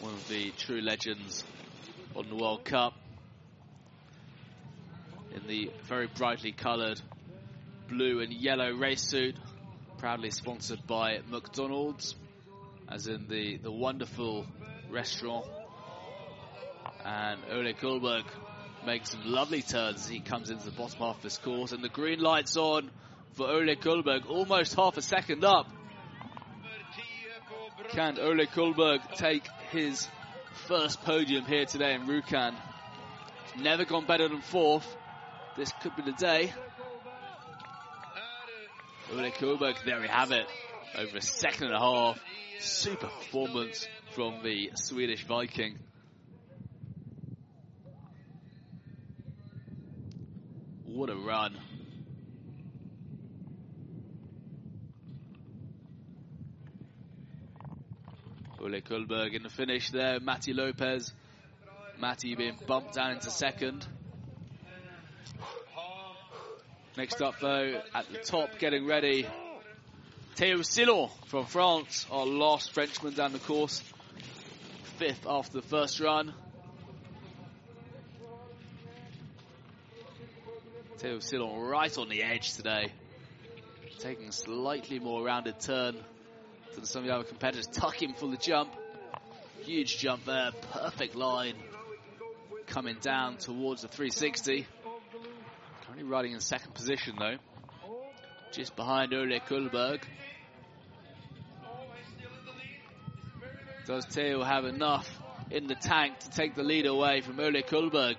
One 0.00 0.14
of 0.14 0.28
the 0.28 0.52
true 0.52 0.80
legends 0.80 1.42
on 2.14 2.28
the 2.28 2.36
World 2.36 2.64
Cup 2.64 2.94
in 5.34 5.44
the 5.48 5.72
very 5.82 6.06
brightly 6.06 6.52
coloured 6.52 7.00
blue 7.88 8.20
and 8.20 8.32
yellow 8.32 8.70
race 8.70 9.02
suit 9.02 9.34
proudly 9.98 10.30
sponsored 10.30 10.86
by 10.86 11.18
McDonald's, 11.28 12.14
as 12.88 13.08
in 13.08 13.26
the, 13.26 13.56
the 13.56 13.72
wonderful 13.72 14.46
restaurant. 14.88 15.46
And 17.04 17.40
Ole 17.50 17.72
Kullberg 17.72 18.24
makes 18.86 19.10
some 19.10 19.22
lovely 19.24 19.62
turns 19.62 20.02
as 20.02 20.08
he 20.08 20.20
comes 20.20 20.50
into 20.50 20.64
the 20.64 20.70
bottom 20.70 21.00
half 21.00 21.16
of 21.16 21.22
this 21.22 21.38
course. 21.38 21.72
And 21.72 21.82
the 21.82 21.88
green 21.88 22.20
light's 22.20 22.56
on 22.56 22.88
for 23.32 23.48
Ole 23.48 23.74
Kullberg, 23.74 24.30
almost 24.30 24.76
half 24.76 24.96
a 24.96 25.02
second 25.02 25.42
up. 25.42 25.66
Can 27.90 28.18
Ole 28.20 28.46
Kullberg 28.46 29.00
take 29.16 29.42
his 29.70 30.08
first 30.66 31.02
podium 31.04 31.44
here 31.44 31.64
today 31.66 31.94
in 31.94 32.06
Rjukan? 32.06 32.54
Never 33.58 33.84
gone 33.84 34.06
better 34.06 34.28
than 34.28 34.40
fourth. 34.40 34.86
This 35.56 35.72
could 35.82 35.96
be 35.96 36.02
the 36.02 36.12
day. 36.12 36.52
Ole 39.12 39.30
Kullberg, 39.30 39.82
there 39.84 40.00
we 40.00 40.08
have 40.08 40.30
it. 40.32 40.46
Over 40.96 41.16
a 41.16 41.22
second 41.22 41.68
and 41.68 41.74
a 41.74 41.80
half. 41.80 42.20
Super 42.60 43.06
performance 43.06 43.86
from 44.14 44.42
the 44.42 44.70
Swedish 44.74 45.24
Viking. 45.24 45.78
What 50.84 51.10
a 51.10 51.16
run. 51.16 51.57
Ole 58.60 58.80
Kullberg 58.80 59.34
in 59.34 59.42
the 59.42 59.48
finish 59.48 59.90
there. 59.90 60.18
Matty 60.20 60.52
Lopez. 60.52 61.12
Matty 61.98 62.34
being 62.34 62.56
bumped 62.66 62.94
down 62.94 63.12
into 63.12 63.30
second. 63.30 63.86
Next 66.96 67.22
up, 67.22 67.38
though, 67.40 67.80
at 67.94 68.10
the 68.10 68.18
top, 68.18 68.58
getting 68.58 68.84
ready, 68.86 69.24
Theo 70.34 70.62
Sillon 70.62 71.08
from 71.26 71.46
France, 71.46 72.06
our 72.10 72.26
last 72.26 72.72
Frenchman 72.72 73.14
down 73.14 73.32
the 73.32 73.38
course. 73.38 73.82
Fifth 74.98 75.24
after 75.28 75.60
the 75.60 75.66
first 75.66 76.00
run. 76.00 76.34
Theo 80.96 81.20
Sillon 81.20 81.60
right 81.60 81.96
on 81.96 82.08
the 82.08 82.24
edge 82.24 82.54
today. 82.54 82.92
Taking 84.00 84.32
slightly 84.32 84.98
more 84.98 85.24
rounded 85.24 85.60
turn 85.60 85.96
than 86.78 86.86
some 86.86 87.02
of 87.02 87.08
the 87.08 87.14
other 87.14 87.24
competitors. 87.24 87.66
Tucking 87.66 88.14
for 88.14 88.28
the 88.28 88.36
jump. 88.36 88.72
Huge 89.62 89.98
jump 89.98 90.24
there. 90.24 90.50
Perfect 90.72 91.14
line. 91.14 91.54
Coming 92.66 92.96
down 93.00 93.36
towards 93.36 93.82
the 93.82 93.88
360. 93.88 94.66
Currently 95.86 96.04
riding 96.04 96.32
in 96.32 96.40
second 96.40 96.74
position 96.74 97.16
though. 97.18 97.36
Just 98.52 98.76
behind 98.76 99.12
Ole 99.12 99.40
Kullberg. 99.40 100.02
Does 103.86 104.04
Theo 104.06 104.42
have 104.42 104.64
enough 104.64 105.08
in 105.50 105.66
the 105.66 105.74
tank 105.74 106.18
to 106.20 106.30
take 106.30 106.54
the 106.54 106.62
lead 106.62 106.86
away 106.86 107.20
from 107.22 107.40
Ole 107.40 107.62
Kullberg? 107.62 108.18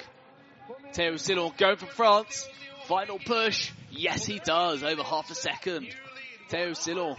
Theo 0.93 1.15
Sillon 1.17 1.51
going 1.57 1.77
for 1.77 1.85
France. 1.85 2.47
Final 2.85 3.19
push. 3.19 3.71
Yes, 3.91 4.25
he 4.25 4.39
does. 4.39 4.83
Over 4.83 5.03
half 5.03 5.29
a 5.29 5.35
second. 5.35 5.95
Theo 6.49 6.73
Sillon 6.73 7.15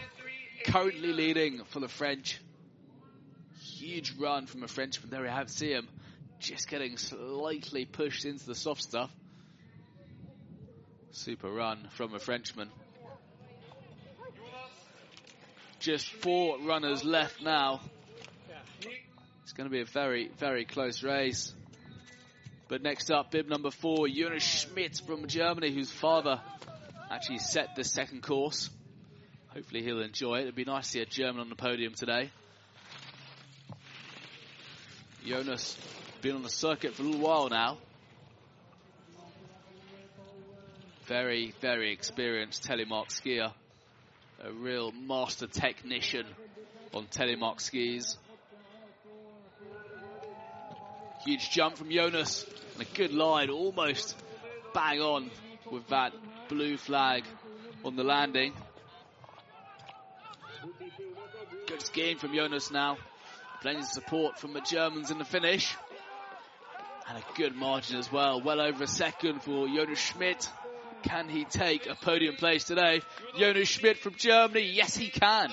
currently 0.70 1.12
leading 1.12 1.64
for 1.64 1.80
the 1.80 1.88
French. 1.88 2.40
Huge 3.60 4.14
run 4.18 4.46
from 4.46 4.62
a 4.62 4.68
Frenchman. 4.68 5.10
There 5.10 5.22
we 5.22 5.28
have 5.28 5.50
see 5.50 5.72
him. 5.72 5.88
Just 6.38 6.68
getting 6.68 6.96
slightly 6.96 7.84
pushed 7.84 8.24
into 8.24 8.46
the 8.46 8.54
soft 8.54 8.82
stuff. 8.82 9.10
Super 11.10 11.50
run 11.50 11.88
from 11.90 12.14
a 12.14 12.18
Frenchman. 12.18 12.70
Just 15.80 16.06
four 16.06 16.58
runners 16.60 17.04
left 17.04 17.42
now. 17.42 17.80
It's 19.42 19.52
going 19.52 19.68
to 19.68 19.72
be 19.72 19.80
a 19.80 19.86
very, 19.86 20.30
very 20.38 20.64
close 20.64 21.02
race. 21.02 21.52
But 22.68 22.82
next 22.82 23.10
up, 23.10 23.32
bib 23.32 23.48
number 23.48 23.72
four, 23.72 24.06
Jonas 24.06 24.44
Schmidt 24.44 25.00
from 25.04 25.26
Germany, 25.26 25.72
whose 25.72 25.90
father 25.90 26.40
actually 27.10 27.38
set 27.38 27.74
the 27.74 27.82
second 27.82 28.22
course. 28.22 28.70
Hopefully 29.54 29.82
he'll 29.82 30.00
enjoy 30.00 30.36
it. 30.36 30.42
It'd 30.42 30.54
be 30.54 30.64
nice 30.64 30.86
to 30.86 30.90
see 30.92 31.00
a 31.00 31.06
German 31.06 31.40
on 31.40 31.48
the 31.48 31.56
podium 31.56 31.94
today. 31.94 32.30
Jonas 35.26 35.76
been 36.22 36.36
on 36.36 36.42
the 36.42 36.48
circuit 36.48 36.94
for 36.94 37.02
a 37.02 37.06
little 37.06 37.20
while 37.20 37.48
now. 37.48 37.78
Very, 41.06 41.52
very 41.60 41.92
experienced 41.92 42.62
telemark 42.62 43.08
skier. 43.08 43.52
A 44.44 44.52
real 44.52 44.92
master 44.92 45.48
technician 45.48 46.26
on 46.94 47.06
telemark 47.06 47.60
skis. 47.60 48.16
Huge 51.24 51.50
jump 51.50 51.76
from 51.76 51.90
Jonas 51.90 52.46
and 52.74 52.82
a 52.86 52.96
good 52.96 53.12
line, 53.12 53.50
almost 53.50 54.16
bang 54.72 55.00
on 55.00 55.30
with 55.70 55.88
that 55.88 56.12
blue 56.48 56.76
flag 56.76 57.24
on 57.84 57.96
the 57.96 58.04
landing. 58.04 58.54
Good 61.80 61.86
skiing 61.86 62.18
from 62.18 62.34
Jonas 62.34 62.70
now. 62.70 62.98
Plenty 63.62 63.78
of 63.78 63.86
support 63.86 64.38
from 64.38 64.52
the 64.52 64.60
Germans 64.60 65.10
in 65.10 65.16
the 65.16 65.24
finish. 65.24 65.74
And 67.08 67.16
a 67.16 67.22
good 67.38 67.56
margin 67.56 67.96
as 67.96 68.12
well. 68.12 68.42
Well 68.42 68.60
over 68.60 68.84
a 68.84 68.86
second 68.86 69.42
for 69.42 69.66
Jonas 69.66 69.98
Schmidt. 69.98 70.50
Can 71.04 71.30
he 71.30 71.46
take 71.46 71.86
a 71.86 71.94
podium 71.94 72.36
place 72.36 72.64
today? 72.64 73.00
Jonas 73.38 73.68
Schmidt 73.68 73.96
from 73.96 74.14
Germany. 74.16 74.70
Yes, 74.74 74.94
he 74.94 75.08
can. 75.08 75.50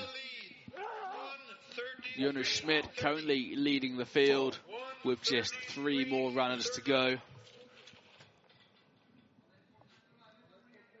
Jonas 2.18 2.46
Schmidt 2.46 2.84
currently 2.98 3.54
leading 3.56 3.96
the 3.96 4.04
field 4.04 4.58
with 5.06 5.22
just 5.22 5.54
three 5.68 6.04
more 6.04 6.30
runners 6.30 6.68
to 6.74 6.82
go. 6.82 7.16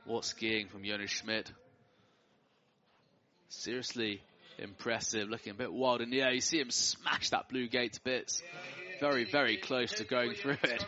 What 0.06 0.24
skiing 0.24 0.68
from 0.68 0.84
Jonas 0.84 1.10
Schmidt. 1.10 1.52
Seriously 3.50 4.22
impressive, 4.58 5.28
looking 5.28 5.52
a 5.52 5.54
bit 5.54 5.72
wild 5.72 6.00
in 6.00 6.10
the 6.10 6.22
air. 6.22 6.32
You 6.32 6.40
see 6.40 6.58
him 6.58 6.70
smash 6.70 7.30
that 7.30 7.48
blue 7.48 7.68
gate 7.68 7.94
to 7.94 8.00
bits. 8.02 8.42
Very, 9.00 9.24
very 9.24 9.56
close 9.56 9.92
to 9.92 10.04
going 10.04 10.34
through 10.34 10.58
it. 10.62 10.84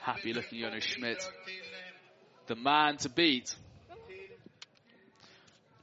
Happy 0.00 0.32
looking 0.32 0.60
Jonas 0.60 0.84
Schmidt. 0.84 1.22
The 2.46 2.56
man 2.56 2.96
to 2.98 3.08
beat. 3.08 3.54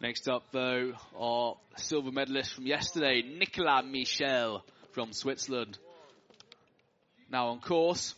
Next 0.01 0.30
up, 0.30 0.43
though, 0.51 0.93
our 1.18 1.55
silver 1.76 2.12
medalist 2.12 2.53
from 2.53 2.68
yesterday, 2.68 3.22
Nicolas 3.22 3.84
Michel 3.86 4.64
from 4.93 5.12
Switzerland. 5.12 5.78
Now 7.32 7.47
on 7.47 7.60
course. 7.60 8.16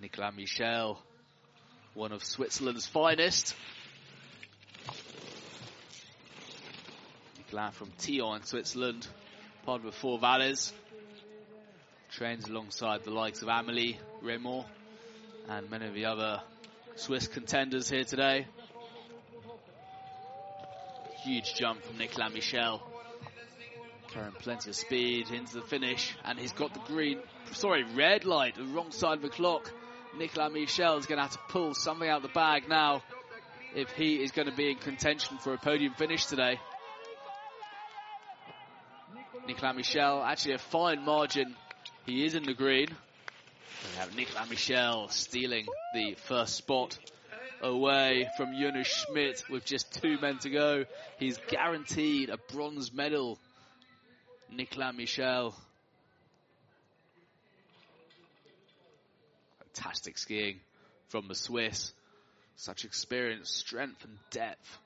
Nicolas 0.00 0.34
Michel, 0.34 0.98
one 1.94 2.12
of 2.12 2.24
Switzerland's 2.24 2.86
finest. 2.86 3.54
Nicolas 7.50 7.74
from 7.74 7.90
Thyon, 7.98 8.46
Switzerland, 8.46 9.08
part 9.66 9.80
of 9.80 9.86
the 9.86 9.90
Four 9.90 10.20
Valleys. 10.20 10.72
Trains 12.12 12.46
alongside 12.46 13.02
the 13.02 13.10
likes 13.10 13.42
of 13.42 13.48
Amelie, 13.48 13.98
Reymond, 14.22 14.66
and 15.48 15.68
many 15.68 15.88
of 15.88 15.94
the 15.94 16.04
other 16.04 16.42
Swiss 16.94 17.26
contenders 17.26 17.90
here 17.90 18.04
today. 18.04 18.46
Huge 21.24 21.54
jump 21.56 21.82
from 21.82 21.98
Nicolas 21.98 22.32
Michel. 22.32 22.80
Carrying 24.12 24.32
plenty 24.32 24.70
of 24.70 24.76
speed 24.76 25.30
into 25.30 25.54
the 25.54 25.62
finish, 25.62 26.16
and 26.24 26.38
he's 26.38 26.52
got 26.52 26.72
the 26.72 26.80
green, 26.86 27.18
sorry, 27.50 27.82
red 27.96 28.24
light, 28.24 28.54
the 28.54 28.64
wrong 28.64 28.92
side 28.92 29.16
of 29.16 29.22
the 29.22 29.28
clock. 29.28 29.72
Nicolas 30.16 30.52
Michel 30.52 30.98
is 30.98 31.06
going 31.06 31.18
to 31.18 31.22
have 31.22 31.32
to 31.32 31.40
pull 31.48 31.74
something 31.74 32.08
out 32.08 32.18
of 32.18 32.22
the 32.22 32.28
bag 32.28 32.68
now 32.68 33.02
if 33.74 33.90
he 33.90 34.22
is 34.22 34.30
going 34.30 34.48
to 34.48 34.56
be 34.56 34.70
in 34.70 34.76
contention 34.76 35.38
for 35.38 35.52
a 35.52 35.58
podium 35.58 35.94
finish 35.94 36.26
today. 36.26 36.60
Nicolas 39.50 39.74
Michel, 39.74 40.22
actually 40.22 40.54
a 40.54 40.58
fine 40.58 41.04
margin. 41.04 41.56
He 42.06 42.24
is 42.24 42.36
in 42.36 42.44
the 42.44 42.54
green. 42.54 42.86
We 42.86 43.98
have 43.98 44.14
Nicolas 44.14 44.48
Michel 44.48 45.08
stealing 45.08 45.66
the 45.92 46.14
first 46.14 46.54
spot 46.54 46.96
away 47.60 48.28
from 48.36 48.54
Jonas 48.56 48.86
Schmidt 48.86 49.42
with 49.50 49.64
just 49.64 50.00
two 50.00 50.20
men 50.20 50.38
to 50.42 50.50
go. 50.50 50.84
He's 51.18 51.36
guaranteed 51.48 52.30
a 52.30 52.36
bronze 52.52 52.92
medal. 52.92 53.40
Nicolas 54.52 54.94
Michel. 54.96 55.56
Fantastic 59.74 60.16
skiing 60.16 60.60
from 61.08 61.26
the 61.26 61.34
Swiss. 61.34 61.92
Such 62.54 62.84
experience, 62.84 63.50
strength 63.50 64.04
and 64.04 64.16
depth 64.30 64.78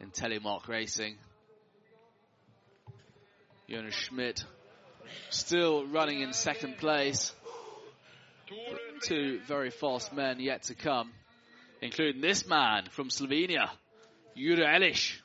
in 0.00 0.10
telemark 0.10 0.66
racing. 0.66 1.16
Jonas 3.70 3.94
Schmidt 3.94 4.44
still 5.28 5.86
running 5.86 6.22
in 6.22 6.32
second 6.32 6.78
place. 6.78 7.32
Two 9.02 9.38
very 9.46 9.70
fast 9.70 10.12
men 10.12 10.40
yet 10.40 10.64
to 10.64 10.74
come, 10.74 11.12
including 11.80 12.20
this 12.20 12.48
man 12.48 12.86
from 12.90 13.10
Slovenia, 13.10 13.70
Jure 14.36 14.66
Elish. 14.66 15.20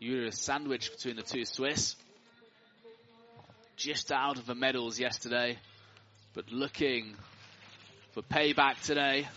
Jure 0.00 0.30
sandwiched 0.30 0.92
between 0.92 1.16
the 1.16 1.22
two 1.22 1.44
Swiss. 1.44 1.94
Just 3.76 4.10
out 4.12 4.38
of 4.38 4.46
the 4.46 4.54
medals 4.54 4.98
yesterday, 4.98 5.58
but 6.32 6.50
looking 6.50 7.16
for 8.12 8.22
payback 8.22 8.80
today. 8.82 9.28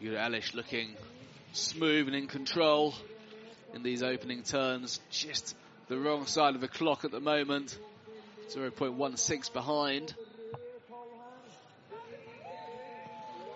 Jure 0.00 0.16
Elish 0.16 0.54
looking 0.54 0.94
smooth 1.52 2.08
and 2.08 2.16
in 2.16 2.26
control 2.26 2.94
in 3.74 3.82
these 3.82 4.02
opening 4.02 4.42
turns. 4.42 5.00
Just 5.10 5.54
the 5.88 5.98
wrong 5.98 6.26
side 6.26 6.54
of 6.54 6.60
the 6.60 6.68
clock 6.68 7.04
at 7.04 7.10
the 7.10 7.20
moment. 7.20 7.78
0.16 8.50 9.52
behind. 9.52 10.14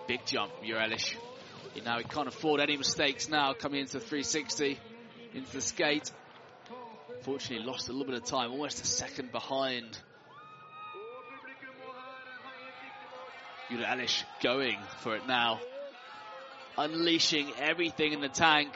Big 0.07 0.25
jump, 0.25 0.51
Jure 0.63 0.79
Elish. 0.79 1.15
You 1.75 1.81
know, 1.81 1.97
he 1.97 2.03
can't 2.03 2.27
afford 2.27 2.59
any 2.59 2.77
mistakes 2.77 3.29
now 3.29 3.53
coming 3.53 3.81
into 3.81 3.99
360, 3.99 4.77
into 5.33 5.51
the 5.51 5.61
skate. 5.61 6.11
Fortunately, 7.21 7.65
lost 7.65 7.89
a 7.89 7.93
little 7.93 8.05
bit 8.05 8.21
of 8.21 8.25
time, 8.25 8.51
almost 8.51 8.83
a 8.83 8.85
second 8.85 9.31
behind. 9.31 9.97
Jure 13.71 13.79
Elish 13.79 14.23
going 14.41 14.77
for 14.99 15.15
it 15.15 15.25
now 15.25 15.59
unleashing 16.77 17.51
everything 17.59 18.13
in 18.13 18.21
the 18.21 18.29
tank. 18.29 18.69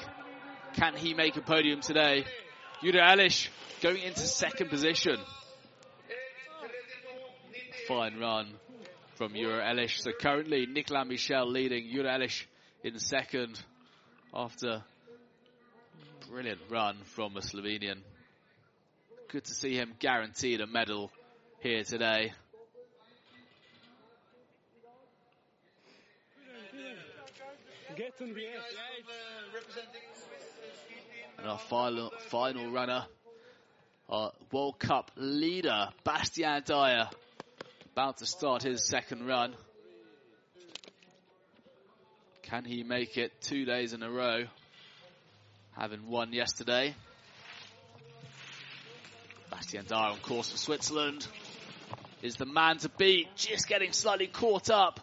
Can 0.74 0.96
he 0.96 1.14
make 1.14 1.36
a 1.38 1.42
podium 1.42 1.82
today? 1.82 2.26
Jure 2.84 2.94
Elish 2.94 3.50
going 3.82 4.02
into 4.04 4.20
second 4.20 4.70
position. 4.70 5.18
Fine 7.88 8.20
run 8.20 8.48
from 9.16 9.34
Jure 9.34 9.62
Elish. 9.62 10.00
So 10.00 10.12
currently 10.12 10.66
Nicolas 10.66 11.08
Michel 11.08 11.50
leading, 11.50 11.90
Jure 11.92 12.06
Elish 12.06 12.46
in 12.84 13.00
second 13.00 13.60
after 14.34 14.84
brilliant 16.30 16.60
run 16.70 16.98
from 17.16 17.38
a 17.38 17.40
Slovenian. 17.40 18.00
Good 19.30 19.46
to 19.46 19.54
see 19.54 19.76
him 19.76 19.94
guaranteed 20.00 20.62
a 20.62 20.68
medal 20.68 21.12
here 21.62 21.84
today. 21.84 22.34
And 31.40 31.48
our 31.48 31.58
final, 31.58 32.12
final 32.28 32.72
runner, 32.72 33.06
our 34.08 34.34
World 34.52 34.78
Cup 34.78 35.10
leader, 35.16 35.90
Bastien 36.04 36.62
Dayer, 36.62 37.10
about 37.94 38.18
to 38.18 38.28
start 38.28 38.62
his 38.62 38.88
second 38.88 39.26
run. 39.26 39.56
Can 42.44 42.66
he 42.66 42.84
make 42.84 43.18
it 43.18 43.32
two 43.42 43.66
days 43.66 43.94
in 43.94 44.04
a 44.04 44.12
row? 44.12 44.44
Having 45.76 46.08
won 46.08 46.34
yesterday. 46.34 46.94
Bastien 49.50 49.86
Dayer 49.86 50.12
on 50.12 50.20
course 50.20 50.52
for 50.52 50.58
Switzerland 50.58 51.26
is 52.22 52.36
the 52.36 52.46
man 52.46 52.78
to 52.78 52.90
beat, 52.90 53.36
just 53.36 53.68
getting 53.68 53.92
slightly 53.92 54.28
caught 54.28 54.70
up 54.70 55.00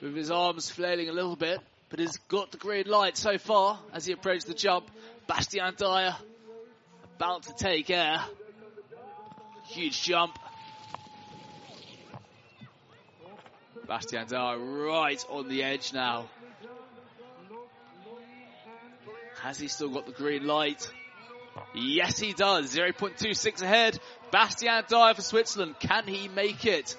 with 0.00 0.16
his 0.16 0.30
arms 0.30 0.70
flailing 0.70 1.10
a 1.10 1.12
little 1.12 1.36
bit 1.36 1.60
but 1.90 1.98
has 1.98 2.16
got 2.28 2.52
the 2.52 2.56
green 2.56 2.86
light 2.86 3.16
so 3.16 3.36
far 3.36 3.78
as 3.92 4.06
he 4.06 4.12
approaches 4.12 4.44
the 4.44 4.54
jump. 4.54 4.88
Bastien 5.26 5.74
Dayer 5.74 6.14
about 7.16 7.42
to 7.42 7.52
take 7.52 7.90
air. 7.90 8.20
Huge 9.66 10.00
jump. 10.00 10.38
Bastien 13.86 14.26
Dayer 14.26 14.86
right 14.88 15.22
on 15.28 15.48
the 15.48 15.64
edge 15.64 15.92
now. 15.92 16.30
Has 19.42 19.58
he 19.58 19.68
still 19.68 19.88
got 19.88 20.06
the 20.06 20.12
green 20.12 20.46
light? 20.46 20.88
Yes, 21.74 22.18
he 22.18 22.32
does. 22.32 22.74
0.26 22.74 23.62
ahead. 23.62 23.98
Bastien 24.30 24.84
Dayer 24.84 25.16
for 25.16 25.22
Switzerland. 25.22 25.74
Can 25.80 26.06
he 26.06 26.28
make 26.28 26.64
it? 26.64 26.96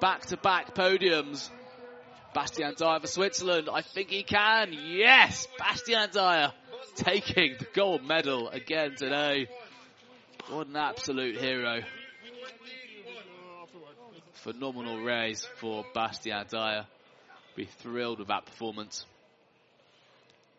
Back 0.00 0.26
to 0.26 0.38
back 0.38 0.74
podiums. 0.74 1.50
Bastien 2.34 2.74
Dayer 2.74 3.00
for 3.00 3.06
Switzerland. 3.06 3.68
I 3.72 3.82
think 3.82 4.10
he 4.10 4.24
can. 4.24 4.72
Yes, 4.72 5.46
Bastien 5.58 6.08
Dayer 6.10 6.52
taking 6.96 7.56
the 7.58 7.66
gold 7.72 8.04
medal 8.04 8.48
again 8.48 8.96
today. 8.96 9.46
What 10.48 10.66
an 10.66 10.76
absolute 10.76 11.36
hero. 11.40 11.80
Phenomenal 14.32 15.00
race 15.00 15.46
for 15.56 15.84
Bastien 15.94 16.44
Dayer. 16.46 16.86
Be 17.56 17.66
thrilled 17.78 18.18
with 18.18 18.28
that 18.28 18.44
performance. 18.44 19.06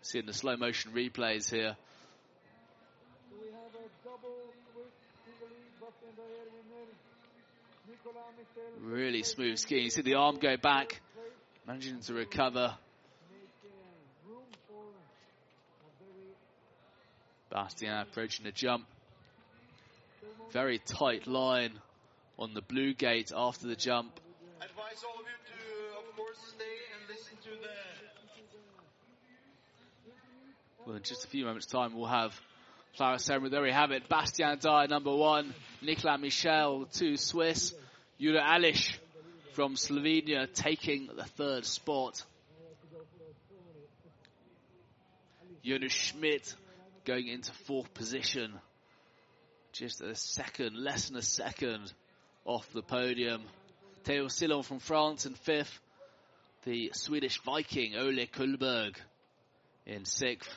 Seeing 0.02 0.26
the 0.26 0.34
slow 0.34 0.56
motion 0.56 0.92
replays 0.94 1.52
here. 1.52 1.76
Really 8.82 9.24
smooth 9.24 9.58
skiing. 9.58 9.86
You 9.86 9.90
see 9.90 10.02
the 10.02 10.16
arm 10.16 10.38
go 10.38 10.58
back, 10.58 11.02
managing 11.68 12.00
to 12.00 12.14
recover. 12.14 12.74
Bastien 17.50 18.02
approaching 18.02 18.46
the 18.46 18.52
jump. 18.52 18.86
Very 20.52 20.80
tight 20.80 21.28
line 21.28 21.72
on 22.38 22.54
the 22.54 22.62
blue 22.62 22.94
gate 22.94 23.32
after 23.36 23.68
the 23.68 23.76
jump. 23.76 24.20
Advise 24.62 25.04
all 25.08 25.20
of 25.20 25.26
you 25.26 25.38
to, 25.48 26.00
of 26.00 26.16
course, 26.16 26.38
stay 26.50 26.64
and 26.94 27.10
listen 27.10 27.38
to 27.44 27.50
the 27.62 27.70
Well, 30.86 30.98
in 30.98 31.04
just 31.04 31.26
a 31.26 31.28
few 31.28 31.46
moments' 31.46 31.66
time, 31.66 31.98
we'll 31.98 32.06
have 32.06 32.40
flower 32.96 33.18
ceremony. 33.18 33.50
There 33.50 33.64
we 33.64 33.72
have 33.72 33.92
it. 33.92 34.08
Bastien 34.08 34.58
Dayer, 34.60 34.88
number 34.88 35.16
one. 35.16 35.54
Nicolas 35.82 36.20
Michel, 36.22 36.88
two 36.92 37.18
Swiss. 37.18 37.74
Jura 38.20 38.42
Alish 38.42 38.96
from 39.56 39.76
Slovenia 39.76 40.54
taking 40.54 41.08
the 41.16 41.24
third 41.24 41.66
spot. 41.66 42.22
Jonas 45.64 45.94
Schmidt 45.94 46.54
going 47.06 47.30
into 47.30 47.54
fourth 47.54 47.94
position. 47.94 48.52
Just 49.72 50.02
a 50.02 50.14
second, 50.14 50.76
less 50.76 51.08
than 51.08 51.18
a 51.18 51.22
second 51.22 51.94
off 52.44 52.70
the 52.74 52.82
podium. 52.82 53.44
Theo 54.04 54.28
Sillon 54.28 54.62
from 54.64 54.80
France 54.80 55.26
in 55.26 55.36
fifth. 55.36 55.80
The 56.66 56.92
Swedish 56.94 57.40
Viking 57.42 57.96
Ole 57.96 58.28
Kullberg 58.28 58.98
in 59.86 60.04
sixth. 60.04 60.54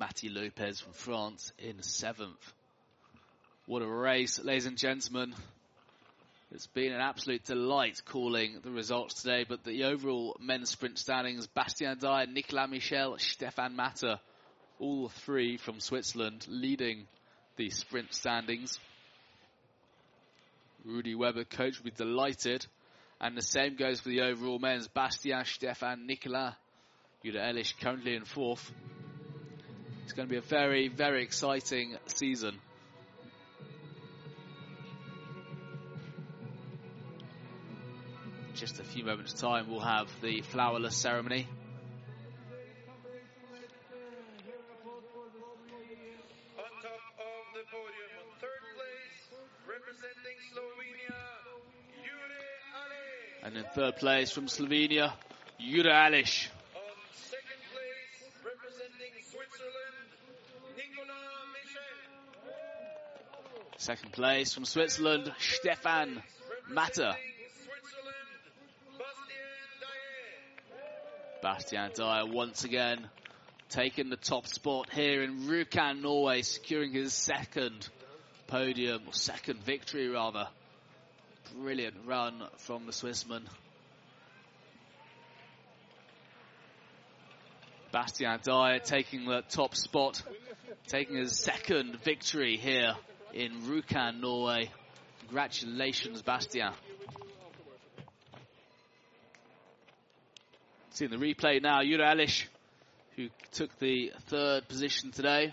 Matty 0.00 0.30
Lopez 0.30 0.80
from 0.80 0.94
France 0.94 1.52
in 1.60 1.80
seventh. 1.82 2.52
What 3.66 3.82
a 3.82 3.86
race, 3.86 4.42
ladies 4.42 4.66
and 4.66 4.76
gentlemen. 4.76 5.32
It's 6.52 6.66
been 6.66 6.92
an 6.92 7.00
absolute 7.00 7.44
delight 7.44 8.02
calling 8.04 8.58
the 8.64 8.72
results 8.72 9.22
today, 9.22 9.44
but 9.48 9.62
the 9.62 9.84
overall 9.84 10.36
men's 10.40 10.70
sprint 10.70 10.98
standings, 10.98 11.46
Bastien 11.46 11.96
Dayer, 11.98 12.28
Nicolas 12.28 12.68
Michel, 12.68 13.16
Stefan 13.18 13.76
Matter, 13.76 14.18
all 14.80 15.08
three 15.08 15.58
from 15.58 15.78
Switzerland 15.78 16.44
leading 16.48 17.06
the 17.56 17.70
sprint 17.70 18.12
standings. 18.12 18.80
Rudy 20.84 21.14
Weber, 21.14 21.44
coach, 21.44 21.78
will 21.78 21.90
be 21.90 21.96
delighted. 21.96 22.66
And 23.20 23.36
the 23.36 23.42
same 23.42 23.76
goes 23.76 24.00
for 24.00 24.08
the 24.08 24.22
overall 24.22 24.58
men's, 24.58 24.88
Bastien, 24.88 25.44
Stefan, 25.44 26.06
Nicolas, 26.06 26.54
Yuda 27.24 27.36
Elish 27.36 27.78
currently 27.80 28.16
in 28.16 28.24
fourth. 28.24 28.72
It's 30.02 30.14
going 30.14 30.26
to 30.26 30.32
be 30.32 30.38
a 30.38 30.42
very, 30.42 30.88
very 30.88 31.22
exciting 31.22 31.96
season. 32.06 32.58
Just 38.54 38.80
a 38.80 38.84
few 38.84 39.04
moments' 39.04 39.32
time, 39.32 39.68
we'll 39.70 39.80
have 39.80 40.08
the 40.22 40.42
flowerless 40.42 40.92
ceremony. 40.92 41.46
on 46.58 46.70
top 46.82 47.04
of 47.18 47.44
the 47.54 47.64
podium. 47.70 48.10
On 48.20 48.28
third 48.40 48.64
place, 48.76 49.22
representing 49.66 50.38
Slovenia, 50.52 51.20
Jure 52.04 52.30
Ale. 52.76 53.46
And 53.46 53.56
in 53.56 53.64
third 53.74 53.96
place 53.96 54.30
from 54.30 54.46
Slovenia, 54.46 55.12
Jure 55.58 55.84
Alish. 55.84 56.48
On 56.74 56.96
second 57.14 57.62
place, 57.72 58.16
representing 58.44 59.12
Switzerland, 59.24 60.10
Nicolas 60.76 61.46
Michel. 61.54 61.98
Second 63.78 64.12
place 64.12 64.52
from 64.54 64.64
Switzerland, 64.64 65.32
Stefan 65.38 66.22
Matter. 66.68 67.14
Representing 67.14 67.48
Switzerland, 67.64 68.40
Bastien 71.52 71.90
Dayer 71.90 72.32
once 72.32 72.62
again 72.62 73.08
taking 73.70 74.08
the 74.08 74.16
top 74.16 74.46
spot 74.46 74.88
here 74.92 75.24
in 75.24 75.48
Rjukan, 75.48 76.00
Norway, 76.00 76.42
securing 76.42 76.92
his 76.92 77.12
second 77.12 77.88
podium, 78.46 79.02
or 79.08 79.12
second 79.12 79.60
victory 79.64 80.08
rather. 80.08 80.46
Brilliant 81.56 81.96
run 82.06 82.40
from 82.58 82.86
the 82.86 82.92
Swissman. 82.92 83.42
Bastien 87.90 88.38
Dayer 88.38 88.80
taking 88.80 89.24
the 89.24 89.42
top 89.48 89.74
spot, 89.74 90.22
taking 90.86 91.16
his 91.16 91.36
second 91.36 91.96
victory 92.04 92.58
here 92.58 92.94
in 93.34 93.62
Rjukan, 93.62 94.20
Norway. 94.20 94.70
Congratulations, 95.22 96.22
Bastien. 96.22 96.70
Seeing 100.92 101.12
the 101.12 101.16
replay 101.18 101.62
now, 101.62 101.82
Jura 101.82 102.14
Elish, 102.14 102.46
who 103.14 103.28
took 103.52 103.78
the 103.78 104.12
third 104.26 104.66
position 104.68 105.12
today. 105.12 105.52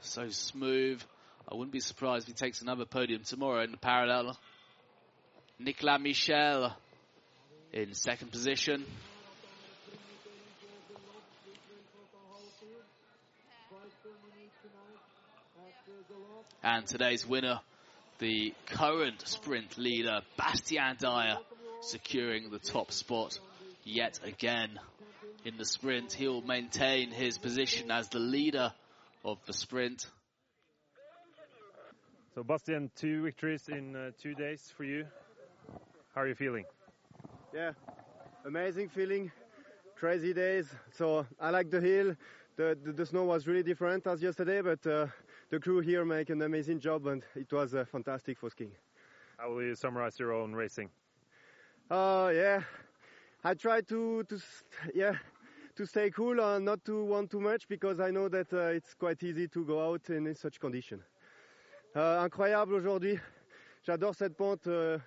So 0.00 0.30
smooth. 0.30 1.02
I 1.46 1.54
wouldn't 1.54 1.72
be 1.72 1.80
surprised 1.80 2.28
if 2.28 2.28
he 2.28 2.44
takes 2.44 2.62
another 2.62 2.86
podium 2.86 3.22
tomorrow 3.22 3.62
in 3.62 3.70
the 3.70 3.76
parallel. 3.76 4.38
Nicolas 5.58 6.00
Michel 6.00 6.74
in 7.72 7.92
second 7.92 8.32
position. 8.32 8.84
And 16.62 16.86
today's 16.86 17.26
winner, 17.26 17.60
the 18.18 18.54
current 18.66 19.26
sprint 19.26 19.76
leader, 19.76 20.20
Bastien 20.38 20.96
Dayer, 20.96 21.38
securing 21.82 22.50
the 22.50 22.58
top 22.58 22.92
spot 22.92 23.38
yet 23.90 24.20
again 24.24 24.78
in 25.44 25.56
the 25.56 25.64
sprint. 25.64 26.12
He'll 26.12 26.42
maintain 26.42 27.10
his 27.10 27.38
position 27.38 27.90
as 27.90 28.08
the 28.08 28.18
leader 28.18 28.72
of 29.24 29.38
the 29.46 29.52
sprint. 29.52 30.06
So, 32.34 32.44
Bastien, 32.44 32.90
two 32.96 33.22
victories 33.22 33.68
in 33.68 33.96
uh, 33.96 34.10
two 34.22 34.34
days 34.34 34.72
for 34.76 34.84
you. 34.84 35.06
How 36.14 36.22
are 36.22 36.28
you 36.28 36.34
feeling? 36.34 36.64
Yeah, 37.52 37.72
amazing 38.44 38.88
feeling, 38.90 39.32
crazy 39.96 40.32
days. 40.32 40.72
So 40.92 41.26
I 41.40 41.50
like 41.50 41.70
the 41.70 41.80
hill. 41.80 42.14
The, 42.56 42.78
the, 42.82 42.92
the 42.92 43.06
snow 43.06 43.24
was 43.24 43.46
really 43.46 43.62
different 43.62 44.06
as 44.06 44.22
yesterday, 44.22 44.60
but 44.60 44.86
uh, 44.86 45.06
the 45.50 45.58
crew 45.58 45.80
here 45.80 46.04
make 46.04 46.30
an 46.30 46.42
amazing 46.42 46.80
job, 46.80 47.06
and 47.06 47.24
it 47.34 47.52
was 47.52 47.74
uh, 47.74 47.84
fantastic 47.90 48.38
for 48.38 48.50
skiing. 48.50 48.72
How 49.36 49.50
will 49.52 49.62
you 49.62 49.74
summarize 49.74 50.18
your 50.18 50.32
own 50.32 50.52
racing? 50.52 50.90
Uh, 51.90 52.30
yeah, 52.32 52.62
I 53.44 53.54
try 53.54 53.80
to 53.82 54.22
to 54.24 54.36
yeah 54.94 55.14
to 55.76 55.86
stay 55.86 56.10
cool 56.10 56.40
and 56.40 56.64
not 56.64 56.84
to 56.84 57.04
want 57.04 57.30
too 57.30 57.40
much 57.40 57.66
because 57.68 58.00
I 58.00 58.10
know 58.10 58.28
that 58.28 58.52
uh, 58.52 58.74
it's 58.74 58.94
quite 58.94 59.22
easy 59.22 59.48
to 59.48 59.64
go 59.64 59.80
out 59.80 60.10
in 60.10 60.34
such 60.34 60.58
condition. 60.58 61.00
Euh, 61.96 62.20
incroyable 62.20 62.74
aujourd'hui. 62.74 63.18
J'adore 63.82 64.14
cette 64.14 64.36
pente. 64.36 64.66
euh, 64.66 64.98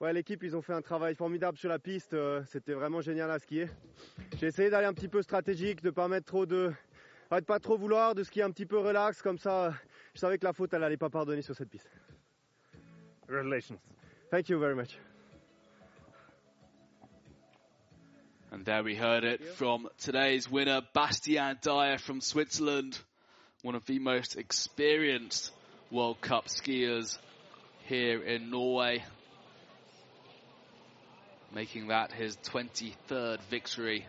ouais, 0.00 0.12
l'équipe 0.12 0.42
ils 0.42 0.54
ont 0.54 0.62
fait 0.62 0.74
un 0.74 0.82
travail 0.82 1.14
formidable 1.14 1.56
sur 1.56 1.68
la 1.70 1.78
piste. 1.78 2.12
euh, 2.12 2.42
C'était 2.44 2.74
vraiment 2.74 3.00
génial 3.00 3.30
à 3.30 3.38
skier. 3.38 3.68
J'ai 4.36 4.46
essayé 4.48 4.68
d'aller 4.70 4.86
un 4.86 4.92
petit 4.92 5.08
peu 5.08 5.22
stratégique, 5.22 5.82
de 5.82 5.90
pas 5.90 6.06
mettre 6.06 6.26
trop 6.26 6.44
de, 6.46 6.72
de 7.32 7.40
pas 7.40 7.58
trop 7.58 7.78
vouloir, 7.78 8.14
de 8.14 8.22
skier 8.22 8.42
un 8.42 8.50
petit 8.50 8.66
peu 8.66 8.78
relax 8.78 9.22
comme 9.22 9.38
ça. 9.38 9.72
Je 10.14 10.20
savais 10.20 10.36
que 10.38 10.44
la 10.44 10.52
faute 10.52 10.74
elle 10.74 10.84
allait 10.84 10.98
pas 10.98 11.08
pardonner 11.10 11.42
sur 11.42 11.54
cette 11.56 11.70
piste. 11.70 11.90
Congratulations. 13.26 13.78
Thank 14.30 14.48
you 14.50 14.58
very 14.58 14.74
much. 14.74 14.98
And 18.52 18.64
there 18.64 18.82
we 18.82 18.96
heard 18.96 19.22
it 19.22 19.44
from 19.54 19.86
today's 20.00 20.50
winner, 20.50 20.80
Bastien 20.92 21.58
Dayer 21.62 22.00
from 22.00 22.20
Switzerland, 22.20 22.98
one 23.62 23.76
of 23.76 23.86
the 23.86 24.00
most 24.00 24.36
experienced 24.36 25.52
World 25.92 26.20
Cup 26.20 26.48
skiers 26.48 27.16
here 27.86 28.20
in 28.20 28.50
Norway, 28.50 29.04
making 31.54 31.88
that 31.88 32.10
his 32.10 32.36
23rd 32.38 33.40
victory. 33.50 34.04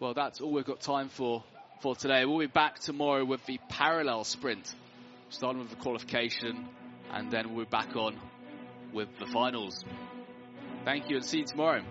Well, 0.00 0.14
that's 0.14 0.40
all 0.40 0.50
we've 0.50 0.64
got 0.64 0.80
time 0.80 1.08
for 1.08 1.44
for 1.80 1.94
today. 1.94 2.24
We'll 2.24 2.40
be 2.40 2.46
back 2.46 2.80
tomorrow 2.80 3.24
with 3.24 3.46
the 3.46 3.60
parallel 3.68 4.24
sprint, 4.24 4.74
starting 5.28 5.60
with 5.60 5.70
the 5.70 5.76
qualification, 5.76 6.68
and 7.12 7.30
then 7.30 7.54
we'll 7.54 7.66
be 7.66 7.70
back 7.70 7.94
on 7.94 8.18
with 8.92 9.08
the 9.20 9.26
finals. 9.26 9.84
Thank 10.86 11.10
you 11.10 11.16
and 11.16 11.24
see 11.24 11.38
you 11.38 11.44
tomorrow. 11.44 11.82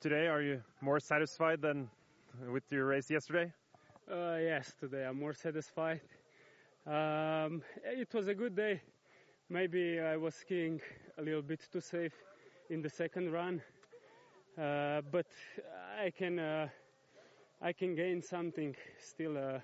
Today? 0.00 0.26
Are 0.28 0.42
you 0.42 0.62
more 0.80 1.00
satisfied 1.00 1.60
than 1.60 1.88
with 2.50 2.64
your 2.70 2.86
race 2.86 3.10
yesterday? 3.10 3.52
Uh, 4.10 4.36
yes, 4.40 4.74
today 4.78 5.04
I'm 5.04 5.18
more 5.18 5.32
satisfied. 5.34 6.00
Um, 6.86 7.62
it 7.84 8.12
was 8.14 8.28
a 8.28 8.34
good 8.34 8.54
day. 8.54 8.80
Maybe 9.48 10.00
I 10.00 10.16
was 10.16 10.34
skiing 10.34 10.80
a 11.18 11.22
little 11.22 11.42
bit 11.42 11.60
too 11.72 11.80
safe 11.80 12.14
in 12.70 12.82
the 12.82 12.88
second 12.90 13.32
run, 13.32 13.62
uh, 14.58 15.02
but 15.10 15.26
I 16.00 16.10
can 16.10 16.38
uh, 16.38 16.68
I 17.60 17.72
can 17.72 17.94
gain 17.94 18.22
something 18.22 18.74
still. 18.98 19.36
Uh, 19.36 19.60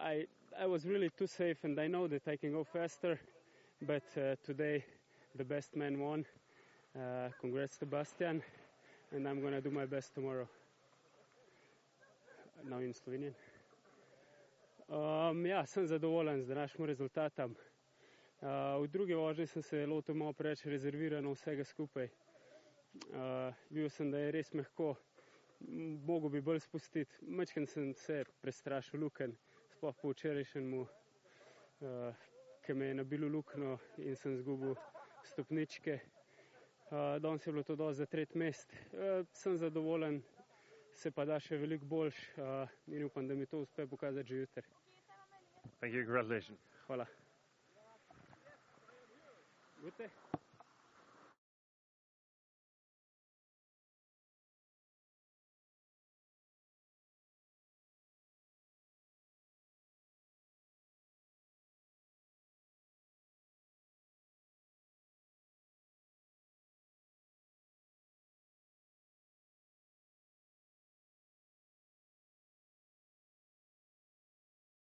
I 0.00 0.26
I 0.58 0.66
was 0.66 0.86
really 0.86 1.10
too 1.10 1.26
safe, 1.26 1.64
and 1.64 1.78
I 1.78 1.86
know 1.86 2.06
that 2.08 2.26
I 2.28 2.36
can 2.36 2.52
go 2.52 2.64
faster. 2.64 3.18
But 3.82 4.04
uh, 4.16 4.36
today, 4.44 4.84
the 5.36 5.44
best 5.44 5.76
man 5.76 5.98
won. 5.98 6.24
Uh, 6.96 7.28
congrats, 7.40 7.76
Sebastian, 7.78 8.42
and 9.12 9.26
I'm 9.26 9.40
gonna 9.40 9.60
do 9.60 9.70
my 9.70 9.86
best 9.86 10.14
tomorrow. 10.14 10.48
Now 12.64 12.78
in 12.78 12.92
Slovenian. 12.92 13.34
Um, 14.88 15.46
ja, 15.46 15.66
sem 15.66 15.86
zadovoljen 15.86 16.42
z 16.42 16.46
današnjim 16.46 16.86
rezultatom. 16.86 17.56
Uh, 18.40 18.48
v 18.82 18.86
drugi 18.88 19.14
vožnji 19.14 19.46
sem 19.46 19.62
se 19.62 19.86
lotil 19.86 20.14
malo 20.14 20.32
preveč 20.32 20.64
rezervirano 20.64 21.32
vsega 21.34 21.64
skupaj. 21.64 22.08
Uh, 22.94 23.54
bil 23.70 23.90
sem, 23.90 24.10
da 24.10 24.18
je 24.18 24.30
res 24.32 24.52
mehko, 24.52 24.94
mogo 26.06 26.28
bi 26.28 26.40
bolj 26.40 26.60
spustiti. 26.60 27.14
Mečken 27.22 27.66
sem 27.66 27.94
se 27.94 28.24
prestrašil 28.42 29.00
luken, 29.00 29.36
sploh 29.76 29.94
po 30.02 30.10
včerajšnjemu, 30.10 30.80
uh, 30.80 32.14
ki 32.66 32.74
me 32.74 32.86
je 32.86 32.94
nabilo 32.94 33.28
lukno 33.28 33.78
in 33.98 34.16
sem 34.16 34.36
zgubil 34.36 34.74
stopničke. 35.24 36.00
Uh, 36.90 36.96
danes 37.22 37.46
je 37.46 37.52
bilo 37.52 37.62
to 37.62 37.76
dosti 37.76 37.98
za 37.98 38.06
tret 38.06 38.34
mest. 38.34 38.72
Uh, 38.92 39.26
sem 39.32 39.56
zadovoljen, 39.56 40.22
se 40.94 41.10
pa 41.10 41.24
da 41.24 41.36
še 41.40 41.56
veliko 41.56 41.86
boljš 41.86 42.18
uh, 42.42 42.72
in 42.90 43.04
upam, 43.06 43.28
da 43.28 43.34
mi 43.34 43.46
to 43.46 43.60
uspe 43.62 43.86
pokazati 43.86 44.28
že 44.28 44.40
jutri. 44.42 44.66
Thank 45.78 45.94
you. 45.94 46.04
Congratulations. 46.04 46.58
Hvala. 46.86 47.06
Gute. 49.82 50.10